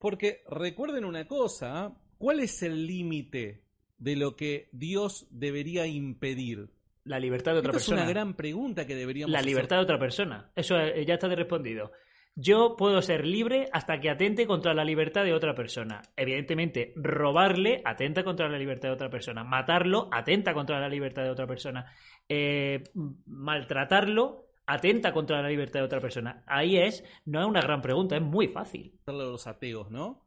Porque 0.00 0.42
recuerden 0.48 1.04
una 1.04 1.28
cosa, 1.28 1.94
¿cuál 2.16 2.40
es 2.40 2.62
el 2.62 2.86
límite 2.86 3.66
de 3.98 4.16
lo 4.16 4.34
que 4.34 4.70
Dios 4.72 5.28
debería 5.30 5.86
impedir? 5.86 6.70
La 7.04 7.20
libertad 7.20 7.52
de 7.52 7.58
otra 7.58 7.72
persona. 7.72 8.00
Es 8.00 8.02
una 8.02 8.10
gran 8.10 8.34
pregunta 8.34 8.86
que 8.86 8.94
deberíamos 8.94 9.30
La 9.30 9.42
libertad 9.42 9.76
de 9.76 9.82
otra 9.82 9.98
persona. 9.98 10.50
Eso 10.56 10.78
eh, 10.78 11.04
ya 11.04 11.14
está 11.14 11.28
respondido. 11.28 11.92
Yo 12.40 12.74
puedo 12.76 13.02
ser 13.02 13.26
libre 13.26 13.68
hasta 13.72 14.00
que 14.00 14.08
atente 14.08 14.46
contra 14.46 14.72
la 14.72 14.84
libertad 14.84 15.24
de 15.24 15.34
otra 15.34 15.54
persona. 15.54 16.00
Evidentemente, 16.16 16.92
robarle 16.96 17.82
atenta 17.84 18.24
contra 18.24 18.48
la 18.48 18.58
libertad 18.58 18.88
de 18.88 18.94
otra 18.94 19.10
persona. 19.10 19.44
Matarlo 19.44 20.08
atenta 20.10 20.54
contra 20.54 20.80
la 20.80 20.88
libertad 20.88 21.22
de 21.24 21.30
otra 21.30 21.46
persona. 21.46 21.92
Eh, 22.28 22.82
maltratarlo 23.26 24.50
atenta 24.66 25.12
contra 25.12 25.42
la 25.42 25.48
libertad 25.48 25.80
de 25.80 25.86
otra 25.86 26.00
persona? 26.00 26.44
Ahí 26.46 26.76
es, 26.76 27.04
no 27.24 27.40
es 27.40 27.46
una 27.46 27.60
gran 27.60 27.82
pregunta, 27.82 28.16
es 28.16 28.22
muy 28.22 28.48
fácil. 28.48 28.98
Los 29.06 29.46
ateos, 29.46 29.90
¿no? 29.90 30.26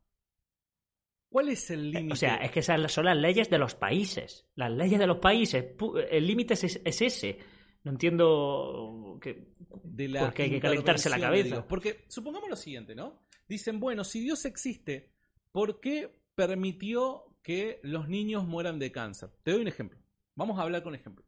¿Cuál 1.29 1.50
es 1.50 1.72
el 1.72 1.89
límite? 1.89 2.13
O 2.13 2.15
sea, 2.15 2.36
es 2.36 2.51
que 2.51 2.60
esas 2.60 2.91
son 2.91 3.05
las 3.05 3.17
leyes 3.17 3.50
de 3.50 3.58
los 3.58 3.74
países. 3.74 4.48
Las 4.53 4.72
leyes 4.72 5.00
de 5.00 5.08
los 5.08 5.17
países. 5.17 5.65
El 6.12 6.27
límite 6.27 6.53
es, 6.53 6.79
ese. 6.84 7.39
No 7.84 7.92
entiendo 7.92 9.20
que, 9.22 9.50
de 9.84 10.08
la 10.08 10.22
por 10.22 10.34
qué 10.34 10.44
hay 10.44 10.50
que 10.50 10.62
calentarse 10.62 11.10
la 11.10 11.20
cabeza. 11.20 11.68
Porque 11.68 12.06
supongamos 12.08 12.50
lo 12.50 12.56
siguiente, 12.56 12.96
¿no? 12.96 13.24
Dicen, 13.48 13.80
bueno, 13.80 14.04
si 14.04 14.22
Dios 14.22 14.46
existe, 14.46 15.12
¿por 15.52 15.80
qué 15.82 16.16
permitió 16.34 17.25
que 17.44 17.80
los 17.84 18.08
niños 18.08 18.46
mueran 18.48 18.80
de 18.80 18.92
cáncer? 18.92 19.30
Te 19.44 19.52
doy 19.52 19.62
un 19.62 19.68
ejemplo. 19.68 20.00
Vamos 20.36 20.58
a 20.58 20.63
hablar 20.63 20.82
con 20.82 20.96
ejemplo. 20.96 21.25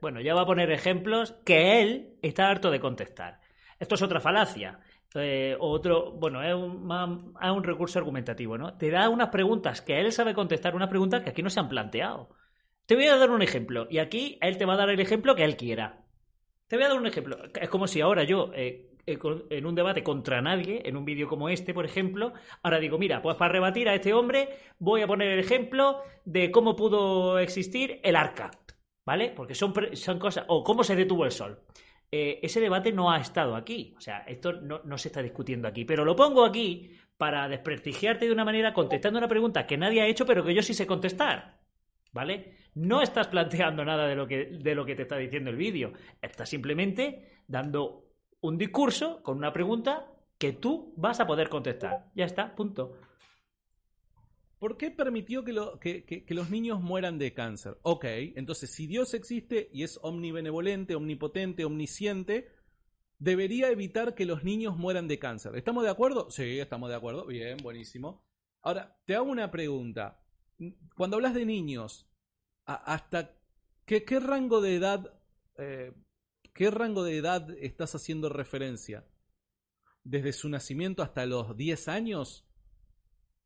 Bueno, 0.00 0.20
ya 0.20 0.34
va 0.34 0.42
a 0.42 0.46
poner 0.46 0.70
ejemplos 0.70 1.36
que 1.44 1.80
él 1.80 2.18
está 2.22 2.48
harto 2.48 2.70
de 2.70 2.80
contestar. 2.80 3.40
Esto 3.78 3.94
es 3.94 4.02
otra 4.02 4.20
falacia. 4.20 4.80
Eh, 5.14 5.56
otro, 5.60 6.12
bueno, 6.12 6.42
es 6.42 6.54
un, 6.54 6.90
un 6.90 7.64
recurso 7.64 7.98
argumentativo, 7.98 8.58
¿no? 8.58 8.76
Te 8.76 8.90
da 8.90 9.08
unas 9.08 9.28
preguntas 9.28 9.80
que 9.80 10.00
él 10.00 10.12
sabe 10.12 10.34
contestar, 10.34 10.74
unas 10.74 10.88
preguntas 10.88 11.22
que 11.22 11.30
aquí 11.30 11.42
no 11.42 11.50
se 11.50 11.60
han 11.60 11.68
planteado. 11.68 12.30
Te 12.86 12.94
voy 12.94 13.06
a 13.06 13.16
dar 13.16 13.30
un 13.30 13.42
ejemplo, 13.42 13.86
y 13.90 13.98
aquí 13.98 14.38
él 14.40 14.58
te 14.58 14.64
va 14.64 14.74
a 14.74 14.78
dar 14.78 14.90
el 14.90 15.00
ejemplo 15.00 15.34
que 15.34 15.44
él 15.44 15.56
quiera. 15.56 16.04
Te 16.68 16.76
voy 16.76 16.84
a 16.84 16.88
dar 16.88 16.98
un 16.98 17.06
ejemplo. 17.06 17.38
Es 17.54 17.68
como 17.68 17.86
si 17.86 18.00
ahora 18.00 18.24
yo, 18.24 18.50
eh, 18.54 18.90
eh, 19.06 19.18
en 19.50 19.66
un 19.66 19.74
debate 19.74 20.02
contra 20.02 20.40
nadie, 20.42 20.82
en 20.84 20.96
un 20.96 21.04
vídeo 21.04 21.28
como 21.28 21.48
este, 21.48 21.72
por 21.74 21.84
ejemplo, 21.84 22.32
ahora 22.62 22.78
digo, 22.78 22.98
mira, 22.98 23.22
pues 23.22 23.36
para 23.36 23.52
rebatir 23.52 23.88
a 23.88 23.94
este 23.94 24.12
hombre 24.12 24.48
voy 24.78 25.02
a 25.02 25.06
poner 25.06 25.30
el 25.30 25.40
ejemplo 25.40 26.02
de 26.24 26.50
cómo 26.50 26.76
pudo 26.76 27.38
existir 27.38 28.00
el 28.02 28.16
arca. 28.16 28.50
¿vale? 29.04 29.32
Porque 29.34 29.54
son, 29.54 29.72
son 29.94 30.18
cosas, 30.18 30.44
o 30.48 30.64
cómo 30.64 30.82
se 30.84 30.96
detuvo 30.96 31.24
el 31.24 31.30
sol. 31.30 31.60
Eh, 32.10 32.40
ese 32.42 32.60
debate 32.60 32.92
no 32.92 33.10
ha 33.10 33.18
estado 33.18 33.56
aquí, 33.56 33.94
o 33.96 34.00
sea, 34.00 34.18
esto 34.20 34.52
no, 34.52 34.80
no, 34.84 34.98
se 34.98 35.08
está 35.08 35.20
discutiendo 35.20 35.66
aquí, 35.66 35.84
pero 35.84 36.04
lo 36.04 36.14
pongo 36.14 36.44
aquí 36.44 36.92
para 37.16 37.48
desprestigiarte 37.48 38.26
de 38.26 38.32
una 38.32 38.44
manera 38.44 38.72
contestando 38.72 39.18
una 39.18 39.28
pregunta 39.28 39.66
que 39.66 39.76
nadie 39.76 40.02
ha 40.02 40.06
hecho, 40.06 40.24
pero 40.24 40.44
que 40.44 40.54
yo 40.54 40.62
sí 40.62 40.74
sé 40.74 40.86
contestar, 40.86 41.58
¿vale? 42.14 42.54
No 42.74 43.02
estás 43.02 43.28
planteando 43.28 43.84
nada 43.84 44.06
de 44.06 44.14
lo 44.14 44.26
que, 44.26 44.46
de 44.46 44.74
lo 44.74 44.86
que 44.86 44.94
te 44.94 45.02
está 45.02 45.18
diciendo 45.18 45.50
el 45.50 45.56
vídeo, 45.56 45.92
estás 46.22 46.48
simplemente 46.48 47.42
dando 47.46 48.06
un 48.40 48.56
discurso 48.56 49.22
con 49.22 49.36
una 49.36 49.52
pregunta 49.52 50.06
que 50.38 50.52
tú 50.52 50.94
vas 50.96 51.20
a 51.20 51.26
poder 51.26 51.48
contestar. 51.48 52.10
Ya 52.14 52.24
está, 52.24 52.54
punto. 52.54 52.98
¿Por 54.58 54.76
qué 54.76 54.90
permitió 54.90 55.44
que, 55.44 56.24
los 56.28 56.50
niños 56.50 56.80
mueran 56.80 57.18
de 57.18 57.34
cáncer? 57.34 57.76
Ok, 57.82 58.04
entonces 58.36 58.70
si 58.70 58.86
Dios 58.86 59.12
existe 59.12 59.68
y 59.72 59.82
es 59.82 59.98
omnibenevolente, 60.02 60.94
omnipotente, 60.94 61.64
omnisciente, 61.64 62.48
debería 63.18 63.70
evitar 63.70 64.14
que 64.14 64.24
los 64.24 64.44
niños 64.44 64.76
mueran 64.76 65.08
de 65.08 65.18
cáncer. 65.18 65.56
¿Estamos 65.56 65.84
de 65.84 65.90
acuerdo? 65.90 66.30
Sí, 66.30 66.60
estamos 66.60 66.88
de 66.88 66.96
acuerdo. 66.96 67.26
Bien, 67.26 67.56
buenísimo. 67.62 68.24
Ahora, 68.62 68.96
te 69.04 69.14
hago 69.14 69.30
una 69.30 69.50
pregunta. 69.50 70.23
Cuando 70.96 71.16
hablas 71.16 71.34
de 71.34 71.44
niños, 71.44 72.06
¿hasta 72.64 73.36
qué, 73.84 74.04
rango 74.20 74.60
de 74.60 74.76
edad, 74.76 75.20
eh, 75.58 75.92
qué 76.52 76.70
rango 76.70 77.04
de 77.04 77.18
edad 77.18 77.50
estás 77.60 77.94
haciendo 77.94 78.28
referencia? 78.28 79.06
¿Desde 80.02 80.32
su 80.32 80.48
nacimiento 80.48 81.02
hasta 81.02 81.26
los 81.26 81.56
10 81.56 81.88
años? 81.88 82.46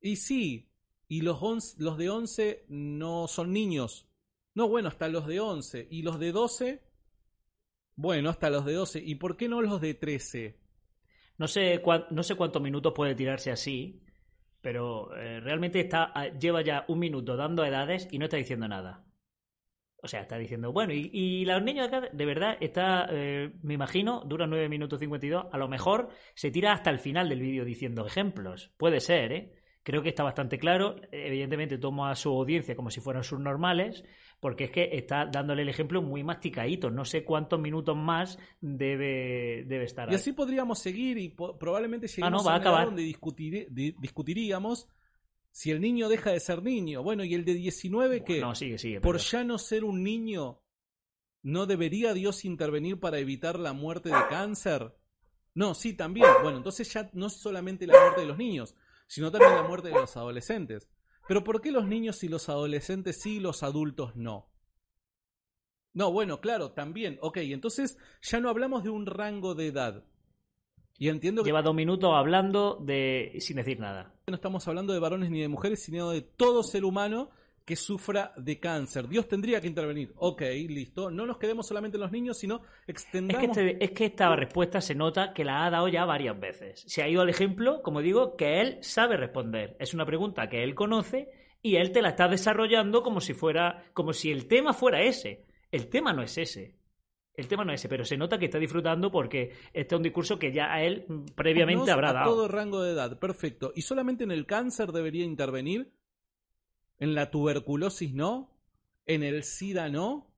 Y 0.01 0.17
sí, 0.17 0.73
y 1.09 1.23
los, 1.23 1.41
los 1.79 1.99
de 1.99 2.11
11 2.11 2.67
no 2.69 3.29
son 3.29 3.53
niños. 3.53 4.09
No, 4.55 4.69
bueno, 4.69 4.89
hasta 4.89 5.09
los 5.09 5.27
de 5.27 5.41
11. 5.41 5.89
¿Y 5.91 6.03
los 6.03 6.19
de 6.19 6.33
12? 6.33 6.83
Bueno, 7.97 8.31
hasta 8.31 8.51
los 8.51 8.65
de 8.65 8.75
12. 8.75 9.03
¿Y 9.05 9.15
por 9.15 9.37
qué 9.37 9.49
no 9.49 9.63
los 9.63 9.81
de 9.81 9.95
13? 9.95 10.59
No 11.39 11.47
sé, 11.47 11.81
no 12.11 12.23
sé 12.23 12.35
cuántos 12.35 12.61
minutos 12.61 12.93
puede 12.95 13.15
tirarse 13.15 13.53
así, 13.53 14.03
pero 14.61 15.15
eh, 15.17 15.41
realmente 15.41 15.81
está, 15.81 16.13
ah, 16.15 16.29
lleva 16.29 16.63
ya 16.63 16.85
un 16.89 16.99
minuto 16.99 17.37
dando 17.37 17.65
edades 17.65 18.09
y 18.11 18.19
no 18.19 18.25
está 18.25 18.37
diciendo 18.37 18.69
nada. 18.69 19.05
O 20.01 20.07
sea, 20.07 20.21
está 20.21 20.39
diciendo, 20.39 20.73
bueno, 20.73 20.93
y, 20.93 21.11
y 21.13 21.45
los 21.45 21.61
niños 21.63 21.89
acá, 21.89 22.09
de 22.13 22.27
verdad, 22.27 22.57
está, 22.61 23.09
eh, 23.11 23.53
me 23.63 23.75
imagino, 23.75 24.23
dura 24.25 24.47
9 24.47 24.69
minutos 24.69 25.01
52, 25.01 25.47
a 25.51 25.59
lo 25.59 25.69
mejor 25.69 26.11
se 26.35 26.53
tira 26.53 26.73
hasta 26.73 26.91
el 26.91 27.01
final 27.01 27.29
del 27.29 27.41
vídeo 27.41 27.65
diciendo 27.65 28.07
ejemplos. 28.07 28.73
Puede 28.77 29.01
ser, 29.01 29.33
¿eh? 29.33 29.53
Creo 29.83 30.03
que 30.03 30.11
está 30.11 30.23
bastante 30.23 30.59
claro. 30.59 30.97
Evidentemente 31.11 31.79
tomo 31.79 32.07
a 32.07 32.15
su 32.15 32.29
audiencia 32.29 32.77
como 32.77 32.91
si 32.91 33.01
fueran 33.01 33.25
sus 33.25 33.41
normales, 33.41 34.05
porque 34.41 34.65
es 34.65 34.71
que 34.71 34.91
está 34.93 35.27
dándole 35.27 35.63
el 35.63 35.69
ejemplo 35.69 36.01
muy 36.01 36.23
masticadito. 36.23 36.91
No 36.91 37.05
sé 37.05 37.25
cuántos 37.25 37.61
minutos 37.61 37.97
más 37.97 38.39
debe, 38.61 39.65
debe 39.67 39.85
estar. 39.85 40.11
Y 40.11 40.15
así 40.15 40.33
podríamos 40.33 40.79
seguir 40.79 41.19
y 41.19 41.31
probablemente 41.31 42.07
ah, 42.07 42.11
lleguemos 42.15 42.47
a, 42.47 42.55
acabar. 42.55 42.87
donde 42.87 43.03
discutiríamos 43.03 44.89
si 45.51 45.71
el 45.71 45.81
niño 45.81 46.09
deja 46.09 46.31
de 46.31 46.41
ser 46.41 46.63
niño. 46.63 47.03
Bueno, 47.03 47.25
y 47.25 47.35
el 47.35 47.45
de 47.45 47.55
19 47.55 48.23
que 48.23 48.41
no, 48.41 48.55
sigue, 48.55 48.79
sigue, 48.79 49.01
por 49.01 49.19
ya 49.19 49.43
no 49.43 49.59
ser 49.59 49.85
un 49.85 50.05
niño, 50.05 50.63
¿no 51.43 51.67
debería 51.67 52.15
Dios 52.15 52.45
intervenir 52.45 53.01
para 53.01 53.19
evitar 53.19 53.59
la 53.59 53.73
muerte 53.73 54.09
de 54.09 54.29
cáncer? 54.29 54.95
No, 55.55 55.75
sí, 55.75 55.95
también. 55.95 56.29
Bueno, 56.43 56.59
entonces 56.59 56.93
ya 56.93 57.11
no 57.13 57.27
es 57.27 57.33
solamente 57.33 57.89
la 57.89 57.99
muerte 58.01 58.21
de 58.21 58.29
los 58.29 58.39
niños, 58.39 58.77
sino 59.09 59.33
también 59.33 59.57
la 59.57 59.65
muerte 59.65 59.89
de 59.89 59.95
los 59.95 60.17
adolescentes. 60.17 60.89
Pero 61.29 61.45
¿por 61.45 61.61
qué 61.61 61.71
los 61.71 61.87
niños 61.87 62.25
y 62.25 62.29
los 62.29 62.49
adolescentes 62.49 63.21
sí 63.21 63.37
y 63.37 63.41
los 63.41 63.63
adultos 63.63 64.17
no? 64.17 64.51
No, 65.93 66.11
bueno, 66.11 66.41
claro, 66.41 66.73
también. 66.73 67.19
Ok, 67.21 67.37
entonces 67.39 67.99
ya 68.23 68.41
no 68.41 68.49
hablamos 68.49 68.83
de 68.83 68.91
un 68.91 69.05
rango 69.05 69.55
de 69.55 69.67
edad. 69.67 70.05
Y 70.97 71.09
entiendo 71.09 71.43
que... 71.43 71.51
Lleva 71.51 71.61
dos 71.61 71.75
minutos 71.75 72.11
hablando 72.15 72.79
de... 72.83 73.37
sin 73.41 73.57
decir 73.57 73.79
nada. 73.79 74.15
No 74.27 74.35
estamos 74.35 74.67
hablando 74.69 74.95
de 74.95 75.01
varones 75.01 75.31
ni 75.31 75.41
de 75.41 75.49
mujeres, 75.49 75.83
sino 75.83 76.11
de 76.11 76.23
todo 76.23 76.63
ser 76.63 76.85
humano 76.85 77.31
que 77.69 77.77
sufra 77.77 78.33
de 78.39 78.59
cáncer. 78.59 79.07
Dios 79.09 79.29
tendría 79.29 79.61
que 79.61 79.67
intervenir. 79.67 80.15
Ok, 80.17 80.41
listo. 80.71 81.11
No 81.11 81.27
nos 81.27 81.37
quedemos 81.37 81.67
solamente 81.67 81.99
en 81.99 82.01
los 82.01 82.11
niños, 82.11 82.39
sino 82.39 82.63
extendamos... 82.87 83.45
Es 83.45 83.55
que, 83.55 83.69
este, 83.69 83.85
es 83.85 83.91
que 83.91 84.05
esta 84.07 84.35
respuesta 84.35 84.81
se 84.81 84.95
nota 84.95 85.35
que 85.35 85.45
la 85.45 85.67
ha 85.67 85.71
dado 85.71 85.87
ya 85.89 86.07
varias 86.07 86.41
veces. 86.41 86.83
Se 86.87 87.03
ha 87.03 87.09
ido 87.11 87.21
al 87.21 87.29
ejemplo, 87.29 87.83
como 87.83 88.01
digo, 88.01 88.37
que 88.37 88.63
él 88.63 88.79
sabe 88.81 89.19
responder. 89.19 89.77
Es 89.81 89.93
una 89.93 90.07
pregunta 90.07 90.49
que 90.49 90.65
él 90.65 90.75
conoce 90.75 91.31
y 91.61 91.77
él 91.77 91.93
te 91.93 92.01
la 92.01 92.09
está 92.09 92.27
desarrollando 92.27 93.03
como 93.03 93.21
si 93.21 93.35
fuera, 93.35 93.85
como 93.93 94.15
si 94.15 94.31
el 94.31 94.49
tema 94.49 94.73
fuera 94.73 95.03
ese. 95.03 95.45
El 95.71 95.89
tema 95.89 96.15
no 96.15 96.23
es 96.23 96.39
ese. 96.39 96.75
El 97.35 97.49
tema 97.49 97.67
no 97.67 97.75
es 97.75 97.83
ese, 97.83 97.91
pero 97.91 98.07
se 98.07 98.17
nota 98.17 98.39
que 98.39 98.47
está 98.47 98.59
disfrutando 98.59 99.11
porque 99.11 99.53
este 99.75 99.95
es 99.95 99.97
un 99.99 100.03
discurso 100.03 100.39
que 100.39 100.53
ya 100.53 100.73
a 100.73 100.83
él 100.83 101.05
previamente 101.35 101.91
habrá 101.91 102.15
dado. 102.15 102.31
todo 102.31 102.49
rango 102.49 102.81
de 102.81 102.93
edad, 102.93 103.19
perfecto. 103.19 103.73
¿Y 103.75 103.83
solamente 103.83 104.25
en 104.25 104.31
el 104.31 104.47
cáncer 104.47 104.91
debería 104.91 105.27
intervenir? 105.27 105.93
¿En 106.99 107.15
la 107.15 107.31
tuberculosis 107.31 108.13
no? 108.13 108.51
¿En 109.07 109.23
el 109.23 109.45
SIDA 109.45 109.89
no? 109.89 110.35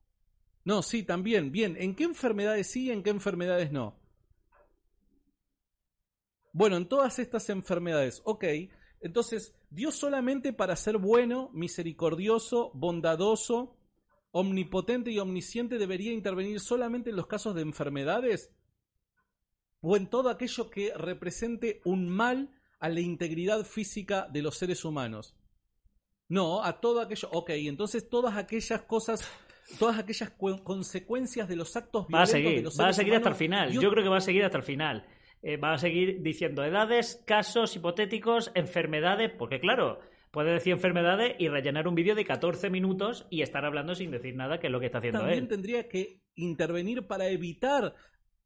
No, 0.64 0.82
sí, 0.82 1.02
también. 1.02 1.52
Bien, 1.52 1.76
¿en 1.78 1.94
qué 1.94 2.04
enfermedades 2.04 2.70
sí 2.70 2.86
y 2.86 2.90
en 2.90 3.02
qué 3.02 3.10
enfermedades 3.10 3.72
no? 3.72 3.98
Bueno, 6.52 6.76
en 6.76 6.88
todas 6.88 7.18
estas 7.18 7.48
enfermedades, 7.48 8.22
ok. 8.24 8.44
Entonces, 9.00 9.54
Dios 9.70 9.94
solamente 9.94 10.52
para 10.52 10.76
ser 10.76 10.98
bueno, 10.98 11.50
misericordioso, 11.52 12.70
bondadoso, 12.74 13.76
omnipotente 14.32 15.10
y 15.10 15.18
omnisciente 15.18 15.78
debería 15.78 16.12
intervenir 16.12 16.60
solamente 16.60 17.10
en 17.10 17.16
los 17.16 17.26
casos 17.26 17.54
de 17.54 17.62
enfermedades 17.62 18.52
o 19.80 19.96
en 19.96 20.08
todo 20.08 20.28
aquello 20.28 20.70
que 20.70 20.92
represente 20.94 21.80
un 21.84 22.08
mal 22.08 22.50
a 22.78 22.88
la 22.88 23.00
integridad 23.00 23.64
física 23.64 24.28
de 24.30 24.42
los 24.42 24.56
seres 24.56 24.84
humanos. 24.84 25.34
No, 26.30 26.64
a 26.64 26.80
todo 26.80 27.00
aquello. 27.00 27.28
Ok, 27.32 27.50
entonces 27.50 28.08
todas 28.08 28.36
aquellas 28.36 28.82
cosas, 28.82 29.28
todas 29.78 29.98
aquellas 29.98 30.30
consecuencias 30.62 31.48
de 31.48 31.56
los 31.56 31.76
actos 31.76 32.06
va 32.06 32.22
a 32.22 32.26
seguir, 32.26 32.66
Va 32.80 32.88
a 32.88 32.92
seguir 32.92 33.14
hasta 33.14 33.30
el 33.30 33.34
final. 33.34 33.72
Yo... 33.72 33.90
creo 33.90 34.04
que 34.04 34.08
va 34.08 34.18
a 34.18 34.22
seguir 34.22 34.44
hasta 34.44 34.58
el 34.58 34.62
final. 34.62 35.06
Eh, 35.42 35.56
va 35.56 35.72
a 35.72 35.78
seguir 35.78 36.22
diciendo 36.22 36.64
edades, 36.64 37.20
casos 37.26 37.74
hipotéticos, 37.74 38.52
enfermedades, 38.54 39.32
porque 39.36 39.58
claro, 39.58 39.98
puede 40.30 40.52
decir 40.52 40.72
enfermedades 40.72 41.34
y 41.38 41.48
rellenar 41.48 41.88
un 41.88 41.96
vídeo 41.96 42.14
de 42.14 42.24
14 42.24 42.70
minutos 42.70 43.26
y 43.28 43.42
estar 43.42 43.64
hablando 43.64 43.96
sin 43.96 44.12
decir 44.12 44.36
nada, 44.36 44.60
que 44.60 44.68
es 44.68 44.72
lo 44.72 44.78
que 44.78 44.86
está 44.86 44.98
haciendo 44.98 45.20
También 45.20 45.48
tendría 45.48 45.88
que 45.88 46.20
intervenir 46.36 47.08
para 47.08 47.28
evitar 47.28 47.94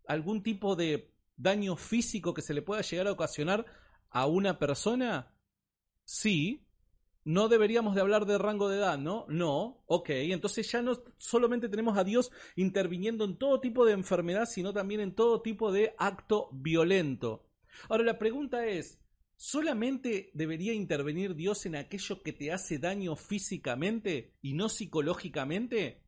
algún 0.06 0.42
tipo 0.42 0.74
de 0.74 1.12
daño 1.36 1.76
físico 1.76 2.32
que 2.32 2.42
se 2.42 2.54
le 2.54 2.62
pueda 2.62 2.80
llegar 2.80 3.08
a 3.08 3.12
ocasionar 3.12 3.66
a 4.08 4.26
una 4.26 4.58
persona. 4.58 5.34
Sí, 6.04 6.63
no 7.24 7.48
deberíamos 7.48 7.94
de 7.94 8.02
hablar 8.02 8.26
de 8.26 8.38
rango 8.38 8.68
de 8.68 8.78
edad, 8.78 8.98
¿no? 8.98 9.24
No, 9.28 9.82
ok, 9.86 10.10
entonces 10.10 10.70
ya 10.70 10.82
no 10.82 10.92
solamente 11.16 11.68
tenemos 11.68 11.96
a 11.96 12.04
Dios 12.04 12.30
interviniendo 12.54 13.24
en 13.24 13.38
todo 13.38 13.60
tipo 13.60 13.86
de 13.86 13.92
enfermedad, 13.92 14.46
sino 14.46 14.72
también 14.72 15.00
en 15.00 15.14
todo 15.14 15.40
tipo 15.40 15.72
de 15.72 15.94
acto 15.98 16.50
violento. 16.52 17.48
Ahora 17.88 18.04
la 18.04 18.18
pregunta 18.18 18.66
es, 18.66 19.00
¿solamente 19.36 20.30
debería 20.34 20.74
intervenir 20.74 21.34
Dios 21.34 21.64
en 21.66 21.76
aquello 21.76 22.22
que 22.22 22.32
te 22.32 22.52
hace 22.52 22.78
daño 22.78 23.16
físicamente 23.16 24.34
y 24.42 24.52
no 24.52 24.68
psicológicamente? 24.68 26.02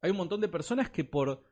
Hay 0.00 0.10
un 0.10 0.18
montón 0.18 0.40
de 0.40 0.48
personas 0.48 0.90
que 0.90 1.04
por 1.04 1.44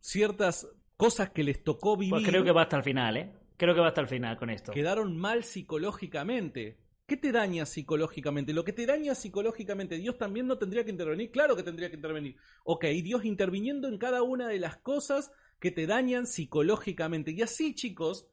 ciertas 0.00 0.68
cosas 0.96 1.30
que 1.30 1.42
les 1.42 1.64
tocó 1.64 1.96
vivir... 1.96 2.12
Pues 2.12 2.26
creo 2.26 2.44
que 2.44 2.52
va 2.52 2.62
hasta 2.62 2.76
el 2.76 2.82
final, 2.82 3.16
¿eh? 3.16 3.32
Creo 3.56 3.74
que 3.74 3.80
va 3.80 3.88
hasta 3.88 4.02
el 4.02 4.08
final 4.08 4.36
con 4.36 4.50
esto. 4.50 4.72
Quedaron 4.72 5.16
mal 5.16 5.44
psicológicamente. 5.44 6.78
¿Qué 7.10 7.16
te 7.16 7.32
daña 7.32 7.66
psicológicamente? 7.66 8.52
Lo 8.52 8.62
que 8.62 8.72
te 8.72 8.86
daña 8.86 9.16
psicológicamente, 9.16 9.96
Dios 9.96 10.16
también 10.16 10.46
no 10.46 10.58
tendría 10.58 10.84
que 10.84 10.92
intervenir. 10.92 11.32
Claro 11.32 11.56
que 11.56 11.64
tendría 11.64 11.90
que 11.90 11.96
intervenir. 11.96 12.36
Ok, 12.62 12.84
Dios 13.02 13.24
interviniendo 13.24 13.88
en 13.88 13.98
cada 13.98 14.22
una 14.22 14.46
de 14.46 14.60
las 14.60 14.76
cosas 14.76 15.32
que 15.58 15.72
te 15.72 15.88
dañan 15.88 16.28
psicológicamente. 16.28 17.32
Y 17.32 17.42
así, 17.42 17.74
chicos, 17.74 18.28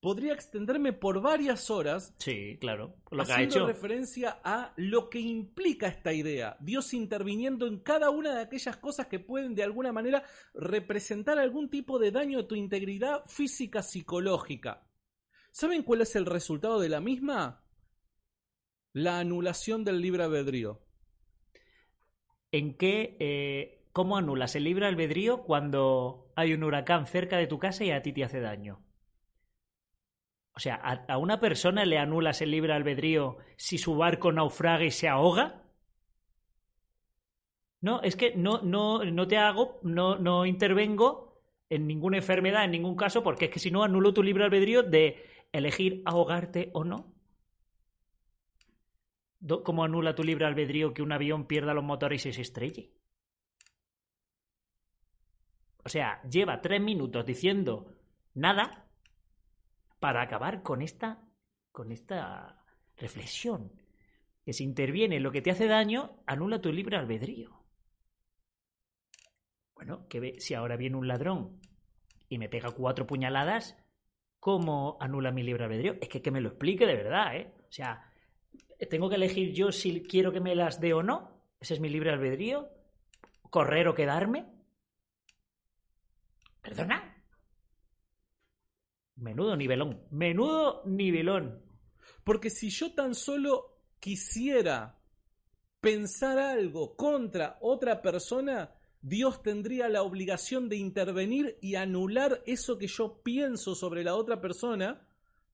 podría 0.00 0.34
extenderme 0.34 0.92
por 0.92 1.22
varias 1.22 1.70
horas. 1.70 2.14
Sí, 2.18 2.58
claro. 2.60 2.96
Lo 3.10 3.24
que 3.24 3.32
haciendo 3.32 3.66
referencia 3.66 4.40
a 4.44 4.74
lo 4.76 5.08
que 5.08 5.20
implica 5.20 5.88
esta 5.88 6.12
idea. 6.12 6.58
Dios 6.60 6.92
interviniendo 6.92 7.66
en 7.66 7.78
cada 7.78 8.10
una 8.10 8.34
de 8.34 8.42
aquellas 8.42 8.76
cosas 8.76 9.06
que 9.06 9.20
pueden 9.20 9.54
de 9.54 9.62
alguna 9.62 9.90
manera 9.90 10.22
representar 10.52 11.38
algún 11.38 11.70
tipo 11.70 11.98
de 11.98 12.10
daño 12.10 12.40
a 12.40 12.46
tu 12.46 12.56
integridad 12.56 13.24
física 13.26 13.80
psicológica. 13.80 14.86
¿Saben 15.50 15.82
cuál 15.82 16.02
es 16.02 16.14
el 16.14 16.26
resultado 16.26 16.78
de 16.78 16.90
la 16.90 17.00
misma? 17.00 17.64
La 18.98 19.18
anulación 19.18 19.84
del 19.84 20.00
libre 20.00 20.24
albedrío. 20.24 20.80
¿En 22.50 22.76
qué, 22.76 23.16
eh, 23.20 23.84
cómo 23.92 24.16
anulas 24.16 24.56
el 24.56 24.64
libre 24.64 24.86
albedrío 24.86 25.42
cuando 25.44 26.32
hay 26.36 26.52
un 26.52 26.64
huracán 26.64 27.06
cerca 27.06 27.36
de 27.36 27.46
tu 27.46 27.58
casa 27.58 27.84
y 27.84 27.90
a 27.90 28.02
ti 28.02 28.12
te 28.12 28.24
hace 28.24 28.40
daño? 28.40 28.82
O 30.54 30.60
sea, 30.60 30.74
¿a, 30.74 31.18
una 31.18 31.38
persona 31.38 31.84
le 31.84 31.98
anulas 31.98 32.42
el 32.42 32.50
libre 32.50 32.72
albedrío 32.72 33.38
si 33.56 33.78
su 33.78 33.96
barco 33.96 34.32
naufraga 34.32 34.84
y 34.84 34.90
se 34.90 35.08
ahoga? 35.08 35.62
No, 37.80 38.02
es 38.02 38.16
que 38.16 38.34
no, 38.34 38.60
no, 38.62 39.04
no 39.04 39.28
te 39.28 39.36
hago, 39.36 39.78
no, 39.84 40.16
no 40.18 40.46
intervengo 40.46 41.40
en 41.70 41.86
ninguna 41.86 42.16
enfermedad, 42.16 42.64
en 42.64 42.72
ningún 42.72 42.96
caso, 42.96 43.22
porque 43.22 43.44
es 43.44 43.50
que 43.52 43.60
si 43.60 43.70
no 43.70 43.84
anulo 43.84 44.12
tu 44.12 44.22
libre 44.24 44.44
albedrío 44.44 44.82
de 44.82 45.24
elegir 45.52 46.02
ahogarte 46.06 46.70
o 46.72 46.82
no. 46.82 47.17
¿Cómo 49.64 49.84
anula 49.84 50.14
tu 50.14 50.24
libre 50.24 50.46
albedrío 50.46 50.92
que 50.92 51.02
un 51.02 51.12
avión 51.12 51.46
pierda 51.46 51.74
los 51.74 51.84
motores 51.84 52.26
y 52.26 52.32
se 52.32 52.42
estrelle? 52.42 52.92
O 55.84 55.88
sea, 55.88 56.20
lleva 56.22 56.60
tres 56.60 56.80
minutos 56.82 57.24
diciendo 57.24 57.94
nada 58.34 58.86
para 60.00 60.22
acabar 60.22 60.62
con 60.62 60.82
esta, 60.82 61.22
con 61.72 61.92
esta 61.92 62.64
reflexión. 62.96 63.72
Que 64.44 64.52
si 64.52 64.64
interviene 64.64 65.20
lo 65.20 65.30
que 65.30 65.40
te 65.40 65.50
hace 65.50 65.66
daño, 65.66 66.22
anula 66.26 66.60
tu 66.60 66.72
libre 66.72 66.96
albedrío. 66.96 67.64
Bueno, 69.74 70.08
que 70.08 70.20
ve, 70.20 70.40
si 70.40 70.54
ahora 70.54 70.76
viene 70.76 70.96
un 70.96 71.06
ladrón 71.06 71.60
y 72.28 72.38
me 72.38 72.48
pega 72.48 72.72
cuatro 72.72 73.06
puñaladas, 73.06 73.76
¿cómo 74.40 74.96
anula 75.00 75.30
mi 75.30 75.42
libre 75.42 75.64
albedrío? 75.64 75.96
Es 76.00 76.08
que 76.08 76.20
que 76.20 76.30
me 76.30 76.40
lo 76.40 76.48
explique 76.48 76.86
de 76.86 76.96
verdad, 76.96 77.36
¿eh? 77.36 77.54
O 77.68 77.72
sea, 77.72 78.07
tengo 78.86 79.08
que 79.08 79.16
elegir 79.16 79.52
yo 79.52 79.72
si 79.72 80.02
quiero 80.02 80.32
que 80.32 80.40
me 80.40 80.54
las 80.54 80.80
dé 80.80 80.94
o 80.94 81.02
no. 81.02 81.42
Ese 81.60 81.74
es 81.74 81.80
mi 81.80 81.88
libre 81.88 82.10
albedrío. 82.10 82.68
Correr 83.50 83.88
o 83.88 83.94
quedarme. 83.94 84.46
Perdona. 86.62 87.24
Menudo 89.16 89.56
nivelón. 89.56 90.06
Menudo 90.10 90.82
nivelón. 90.86 91.62
Porque 92.22 92.50
si 92.50 92.70
yo 92.70 92.94
tan 92.94 93.14
solo 93.14 93.78
quisiera 93.98 95.00
pensar 95.80 96.38
algo 96.38 96.94
contra 96.94 97.58
otra 97.60 98.00
persona, 98.00 98.74
Dios 99.00 99.42
tendría 99.42 99.88
la 99.88 100.02
obligación 100.02 100.68
de 100.68 100.76
intervenir 100.76 101.58
y 101.60 101.74
anular 101.74 102.42
eso 102.46 102.78
que 102.78 102.86
yo 102.86 103.22
pienso 103.22 103.74
sobre 103.74 104.04
la 104.04 104.14
otra 104.14 104.40
persona 104.40 105.07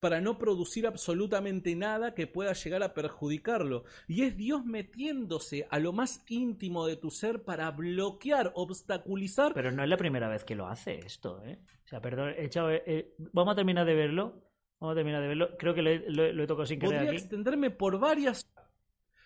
para 0.04 0.20
no 0.20 0.36
producir 0.36 0.86
absolutamente 0.86 1.74
nada 1.74 2.14
que 2.14 2.26
pueda 2.26 2.52
llegar 2.52 2.82
a 2.82 2.92
perjudicarlo. 2.92 3.84
Y 4.06 4.20
es 4.24 4.36
Dios 4.36 4.62
metiéndose 4.66 5.66
a 5.70 5.78
lo 5.78 5.94
más 5.94 6.22
íntimo 6.28 6.86
de 6.86 6.96
tu 6.96 7.10
ser 7.10 7.42
para 7.42 7.70
bloquear, 7.70 8.52
obstaculizar. 8.54 9.54
Pero 9.54 9.72
no 9.72 9.82
es 9.82 9.88
la 9.88 9.96
primera 9.96 10.28
vez 10.28 10.44
que 10.44 10.54
lo 10.54 10.66
hace 10.68 10.98
esto, 10.98 11.42
¿eh? 11.46 11.58
O 11.86 11.88
sea, 11.88 12.02
perdón, 12.02 12.34
he 12.36 12.44
echado, 12.44 12.70
eh, 12.70 13.14
vamos 13.32 13.52
a 13.52 13.56
terminar 13.56 13.86
de 13.86 13.94
verlo. 13.94 14.42
Vamos 14.78 14.92
a 14.92 14.96
terminar 14.96 15.22
de 15.22 15.28
verlo. 15.28 15.56
Creo 15.58 15.72
que 15.72 15.80
lo 15.80 15.88
he, 15.88 16.04
lo, 16.10 16.30
lo 16.34 16.42
he 16.42 16.46
tocado 16.46 16.66
sin 16.66 16.78
querer 16.78 16.96
Podría 16.96 17.10
aquí. 17.12 17.20
extenderme 17.22 17.70
por 17.70 17.98
varias. 17.98 18.46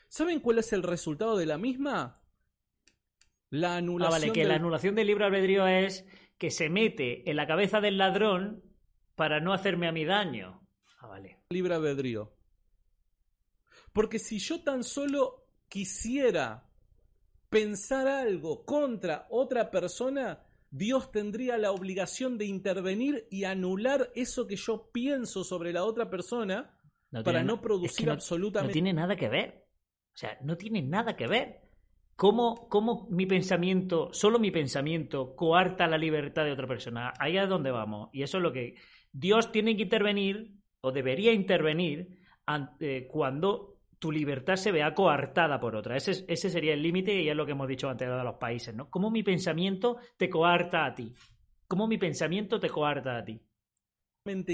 ¿Saben 0.06 0.38
cuál 0.38 0.58
es 0.58 0.72
el 0.72 0.84
resultado 0.84 1.36
de 1.36 1.46
la 1.46 1.58
misma? 1.58 2.22
La 3.50 3.74
Ah, 3.74 3.76
anulación. 3.78 4.20
vale, 4.20 4.32
que 4.32 4.40
del- 4.42 4.48
la 4.50 4.54
anulación 4.54 4.94
del 4.94 5.08
libre 5.08 5.24
albedrío 5.24 5.66
es 5.66 6.06
que 6.38 6.52
se 6.52 6.68
mete 6.70 7.28
en 7.28 7.34
la 7.34 7.48
cabeza 7.48 7.80
del 7.80 7.98
ladrón 7.98 8.62
para 9.16 9.40
no 9.40 9.52
hacerme 9.52 9.88
a 9.88 9.92
mí 9.92 10.04
daño. 10.04 10.60
Ah, 10.98 11.06
vale. 11.06 11.38
libre 11.50 11.74
albedrío. 11.74 12.32
Porque 13.92 14.18
si 14.18 14.38
yo 14.38 14.62
tan 14.62 14.84
solo 14.84 15.46
quisiera 15.68 16.64
pensar 17.48 18.06
algo 18.06 18.64
contra 18.64 19.26
otra 19.30 19.70
persona, 19.70 20.44
Dios 20.70 21.11
tendría 21.11 21.56
la 21.56 21.72
obligación 21.72 22.37
de 22.37 22.44
intervenir 22.46 23.26
y 23.30 23.44
anular 23.44 24.11
eso 24.14 24.46
que 24.46 24.56
yo 24.56 24.90
pienso 24.92 25.44
sobre 25.44 25.72
la 25.72 25.84
otra 25.84 26.11
persona 26.11 26.78
No 27.11 27.22
para 27.22 27.42
no 27.42 27.61
producir 27.62 27.90
es 27.90 27.96
que 27.96 28.06
no- 28.06 28.12
absolutamente 28.12 28.68
No 28.68 28.72
tiene 28.72 28.92
nada 28.92 29.16
que 29.16 29.28
ver. 29.28 29.66
O 30.14 30.16
sea, 30.18 30.37
no 30.42 30.56
tiene 30.56 30.82
nada 30.82 31.16
que 31.16 31.26
ver. 31.26 31.62
¿Cómo, 32.16 32.68
cómo 32.68 33.06
mi 33.11 33.26
pensamiento, 33.26 34.12
solo 34.12 34.40
mi 34.40 34.50
pensamiento, 34.50 35.37
coarta 35.37 35.87
la 35.87 35.96
libertad 35.96 36.44
de 36.44 36.52
otra 36.52 36.66
persona? 36.66 37.12
Ahí 37.20 37.38
es 37.38 37.48
donde 37.48 37.70
vamos. 37.70 38.11
Y 38.12 38.22
eso 38.24 38.38
es 38.38 38.42
lo 38.42 38.52
que. 38.52 38.74
Dios 39.12 39.52
tiene 39.52 39.76
que 39.76 39.84
intervenir, 39.84 40.58
o 40.80 40.92
debería 40.92 41.32
intervenir, 41.32 42.18
ante- 42.46 43.06
cuando 43.08 43.76
tu 43.98 44.12
libertad 44.12 44.56
se 44.56 44.70
vea 44.72 44.94
coartada 44.94 45.58
por 45.58 45.74
otra. 45.74 45.96
Ese, 45.96 46.12
es- 46.12 46.24
ese 46.28 46.50
sería 46.50 46.74
el 46.74 46.82
límite 46.82 47.20
y 47.20 47.28
es 47.28 47.36
lo 47.36 47.44
que 47.44 47.52
hemos 47.52 47.68
dicho 47.68 47.88
antes 47.88 48.08
de 48.08 48.24
los 48.24 48.36
países, 48.36 48.74
¿no? 48.74 48.88
¿Cómo 48.90 49.10
mi 49.10 49.22
pensamiento 49.22 49.96
te 50.16 50.30
coarta 50.30 50.86
a 50.86 50.94
ti? 50.94 51.12
¿Cómo 51.66 51.86
mi 51.88 51.98
pensamiento 51.98 52.60
te 52.60 52.70
coarta 52.70 53.18
a 53.18 53.24
ti? 53.24 53.40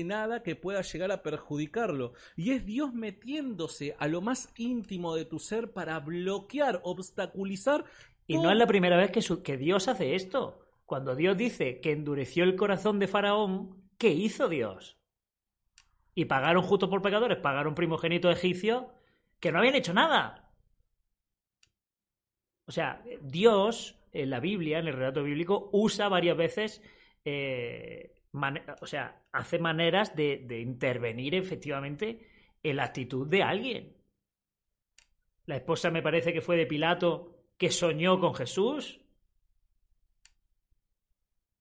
nada 0.04 0.42
que 0.44 0.54
pueda 0.54 0.82
llegar 0.82 1.10
a 1.10 1.22
perjudicarlo. 1.22 2.12
Y 2.37 2.52
es 2.52 2.64
Dios 2.64 2.92
metiéndose 2.94 3.96
a 3.98 4.06
lo 4.06 4.20
más 4.20 4.52
íntimo 4.56 5.16
de 5.16 5.24
tu 5.24 5.40
ser 5.40 5.72
para 5.72 5.98
bloquear, 5.98 6.80
obstaculizar. 6.84 7.84
Y 8.28 8.38
no 8.38 8.52
es 8.52 8.56
la 8.56 8.68
primera 8.68 8.96
vez 8.96 9.10
que, 9.10 9.20
su- 9.20 9.42
que 9.42 9.56
Dios 9.56 9.88
hace 9.88 10.14
esto. 10.14 10.60
Cuando 10.87 11.16
Dios 11.16 11.37
dice 11.37 11.80
que 11.80 11.90
endureció 11.92 12.44
el 12.44 12.54
corazón 12.56 12.98
de 13.00 13.08
Faraón, 13.08 13.82
¿qué 13.98 14.10
hizo 14.10 14.48
Dios? 14.48 14.96
Y 16.14 16.27
pagaron 16.27 16.62
justo 16.62 16.88
por 16.88 17.03
pecadores, 17.03 17.38
pagaron 17.38 17.74
primogénitos 17.74 18.37
egipcios 18.37 18.85
que 19.40 19.50
no 19.50 19.59
habían 19.59 19.74
hecho 19.74 19.92
nada. 19.92 20.50
O 22.66 22.72
sea, 22.72 23.03
Dios 23.20 23.98
en 24.12 24.31
la 24.31 24.40
Biblia, 24.40 24.79
en 24.79 24.88
el 24.88 24.94
relato 24.94 25.22
bíblico, 25.22 25.68
usa 25.72 26.09
varias 26.09 26.37
veces, 26.37 26.83
eh, 27.24 28.22
o 28.81 28.87
sea, 28.87 29.22
hace 29.33 29.59
maneras 29.59 30.14
de, 30.14 30.44
de 30.46 30.61
intervenir 30.61 31.35
efectivamente 31.35 32.29
en 32.62 32.77
la 32.77 32.85
actitud 32.85 33.27
de 33.27 33.42
alguien. 33.42 33.96
La 35.46 35.57
esposa 35.57 35.90
me 35.90 36.03
parece 36.03 36.33
que 36.33 36.40
fue 36.40 36.57
de 36.57 36.66
Pilato 36.66 37.35
que 37.59 37.70
soñó 37.70 38.18
con 38.18 38.35
Jesús. 38.35 39.00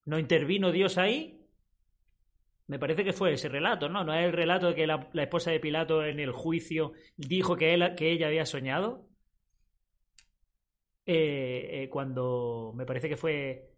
¿No 0.06 0.18
intervino 0.18 0.72
Dios 0.72 0.96
ahí? 0.96 1.33
Me 2.66 2.78
parece 2.78 3.04
que 3.04 3.12
fue 3.12 3.34
ese 3.34 3.48
relato, 3.48 3.88
¿no? 3.88 4.04
No 4.04 4.14
es 4.14 4.24
el 4.24 4.32
relato 4.32 4.68
de 4.68 4.74
que 4.74 4.86
la, 4.86 5.08
esposa 5.14 5.50
de 5.50 5.60
Pilato 5.60 6.02
en 6.04 6.18
el 6.18 6.32
juicio 6.32 6.92
dijo 7.16 7.56
que, 7.56 7.74
ella 7.74 8.26
había 8.26 8.46
soñado. 8.46 9.08
Eh, 11.06 11.82
eh, 11.82 11.88
cuando 11.90 12.72
me 12.74 12.86
parece 12.86 13.10
que 13.10 13.16
fue 13.16 13.74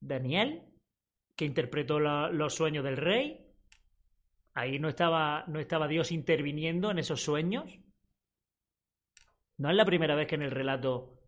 Daniel 0.00 0.62
que 1.36 1.44
interpretó 1.44 1.98
los 1.98 2.54
sueños 2.54 2.84
del 2.84 2.96
rey. 2.96 3.40
Ahí 4.54 4.78
no 4.78 4.88
estaba, 4.88 5.44
no 5.48 5.58
estaba 5.58 5.88
Dios 5.88 6.12
interviniendo 6.12 6.90
en 6.90 6.98
esos 6.98 7.20
sueños. 7.20 7.76
No 9.56 9.70
es 9.70 9.76
la 9.76 9.84
primera 9.84 10.14
vez 10.14 10.28
que 10.28 10.36
en 10.36 10.42
el 10.42 10.50
relato 10.50 11.18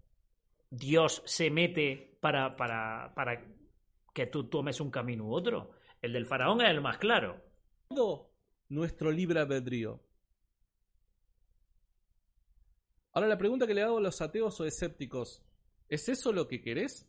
Dios 0.71 1.23
se 1.27 1.51
mete 1.51 2.19
para, 2.21 2.57
para, 2.57 3.13
para 3.15 3.45
que 4.15 4.27
tú 4.27 4.49
tomes 4.49 4.81
un 4.81 4.91
camino 4.91 5.25
u 5.25 5.35
otro. 5.35 5.76
El 6.03 6.13
del 6.13 6.27
faraón 6.27 6.61
es 6.61 6.71
el 6.71 6.81
más 6.81 6.99
claro. 6.99 7.43
todo 7.89 8.37
nuestro 8.69 9.11
libre 9.11 9.41
albedrío. 9.41 10.03
Ahora 13.13 13.29
la 13.29 13.39
pregunta 13.39 13.67
que 13.67 13.75
le 13.75 13.83
hago 13.83 13.99
a 13.99 14.03
los 14.03 14.21
ateos 14.21 14.61
o 14.61 14.65
escépticos, 14.65 15.43
¿es 15.89 16.09
eso 16.09 16.33
lo 16.33 16.47
que 16.49 16.61
querés? 16.61 17.09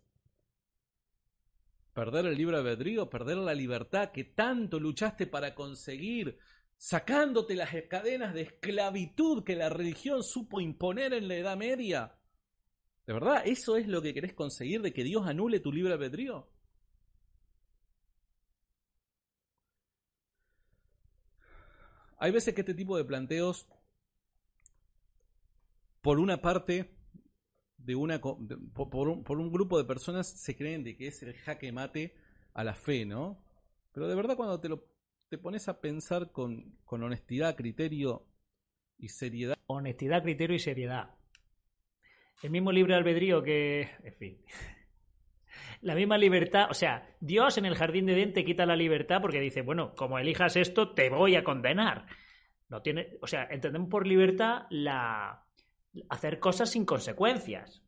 ¿Perder 1.93 2.27
el 2.27 2.37
libre 2.37 2.57
albedrío? 2.57 3.09
¿Perder 3.09 3.37
la 3.37 3.53
libertad 3.53 4.11
que 4.11 4.23
tanto 4.23 4.79
luchaste 4.79 5.27
para 5.27 5.55
conseguir? 5.55 6.37
Sacándote 6.77 7.55
las 7.55 7.71
cadenas 7.89 8.35
de 8.35 8.41
esclavitud 8.43 9.43
que 9.43 9.55
la 9.55 9.67
religión 9.69 10.21
supo 10.21 10.61
imponer 10.61 11.13
en 11.13 11.27
la 11.27 11.35
Edad 11.35 11.57
Media. 11.57 12.15
¿De 13.07 13.13
verdad 13.13 13.41
eso 13.45 13.77
es 13.77 13.87
lo 13.87 14.01
que 14.01 14.13
querés 14.13 14.33
conseguir 14.33 14.81
de 14.81 14.93
que 14.93 15.03
Dios 15.03 15.25
anule 15.25 15.59
tu 15.59 15.71
libre 15.71 15.93
albedrío? 15.93 16.47
Hay 22.17 22.31
veces 22.31 22.53
que 22.53 22.61
este 22.61 22.73
tipo 22.73 22.97
de 22.97 23.05
planteos, 23.05 23.67
por 26.01 26.19
una 26.19 26.41
parte, 26.41 26.91
de 27.77 27.95
una, 27.95 28.19
por 28.19 29.07
un, 29.07 29.23
por 29.23 29.39
un 29.39 29.51
grupo 29.51 29.77
de 29.77 29.85
personas 29.85 30.27
se 30.27 30.55
creen 30.55 30.83
de 30.83 30.97
que 30.97 31.07
es 31.07 31.21
el 31.23 31.33
jaque 31.33 31.71
mate 31.71 32.15
a 32.53 32.63
la 32.63 32.75
fe, 32.75 33.05
¿no? 33.05 33.43
Pero 33.93 34.07
de 34.07 34.15
verdad 34.15 34.35
cuando 34.35 34.59
te 34.59 34.69
lo 34.69 34.85
te 35.29 35.37
pones 35.37 35.67
a 35.67 35.81
pensar 35.81 36.31
con, 36.31 36.77
con 36.85 37.03
honestidad, 37.03 37.55
criterio 37.55 38.25
y 38.97 39.09
seriedad, 39.09 39.57
Honestidad, 39.69 40.23
criterio 40.23 40.55
y 40.55 40.59
seriedad. 40.59 41.13
El 42.41 42.51
mismo 42.51 42.71
libre 42.71 42.95
albedrío 42.95 43.43
que. 43.43 43.89
En 44.01 44.13
fin. 44.15 44.41
La 45.81 45.95
misma 45.95 46.17
libertad. 46.17 46.67
O 46.69 46.73
sea, 46.73 47.15
Dios 47.19 47.57
en 47.57 47.65
el 47.65 47.75
jardín 47.75 48.05
de 48.05 48.13
Edén 48.13 48.33
te 48.33 48.45
quita 48.45 48.65
la 48.65 48.75
libertad 48.75 49.21
porque 49.21 49.39
dice, 49.39 49.61
bueno, 49.61 49.93
como 49.95 50.19
elijas 50.19 50.55
esto, 50.55 50.93
te 50.93 51.09
voy 51.09 51.35
a 51.35 51.43
condenar. 51.43 52.05
No 52.69 52.81
tiene. 52.81 53.17
O 53.21 53.27
sea, 53.27 53.47
entendemos 53.49 53.89
por 53.89 54.07
libertad 54.07 54.63
la. 54.69 55.45
hacer 56.09 56.39
cosas 56.39 56.71
sin 56.71 56.85
consecuencias. 56.85 57.83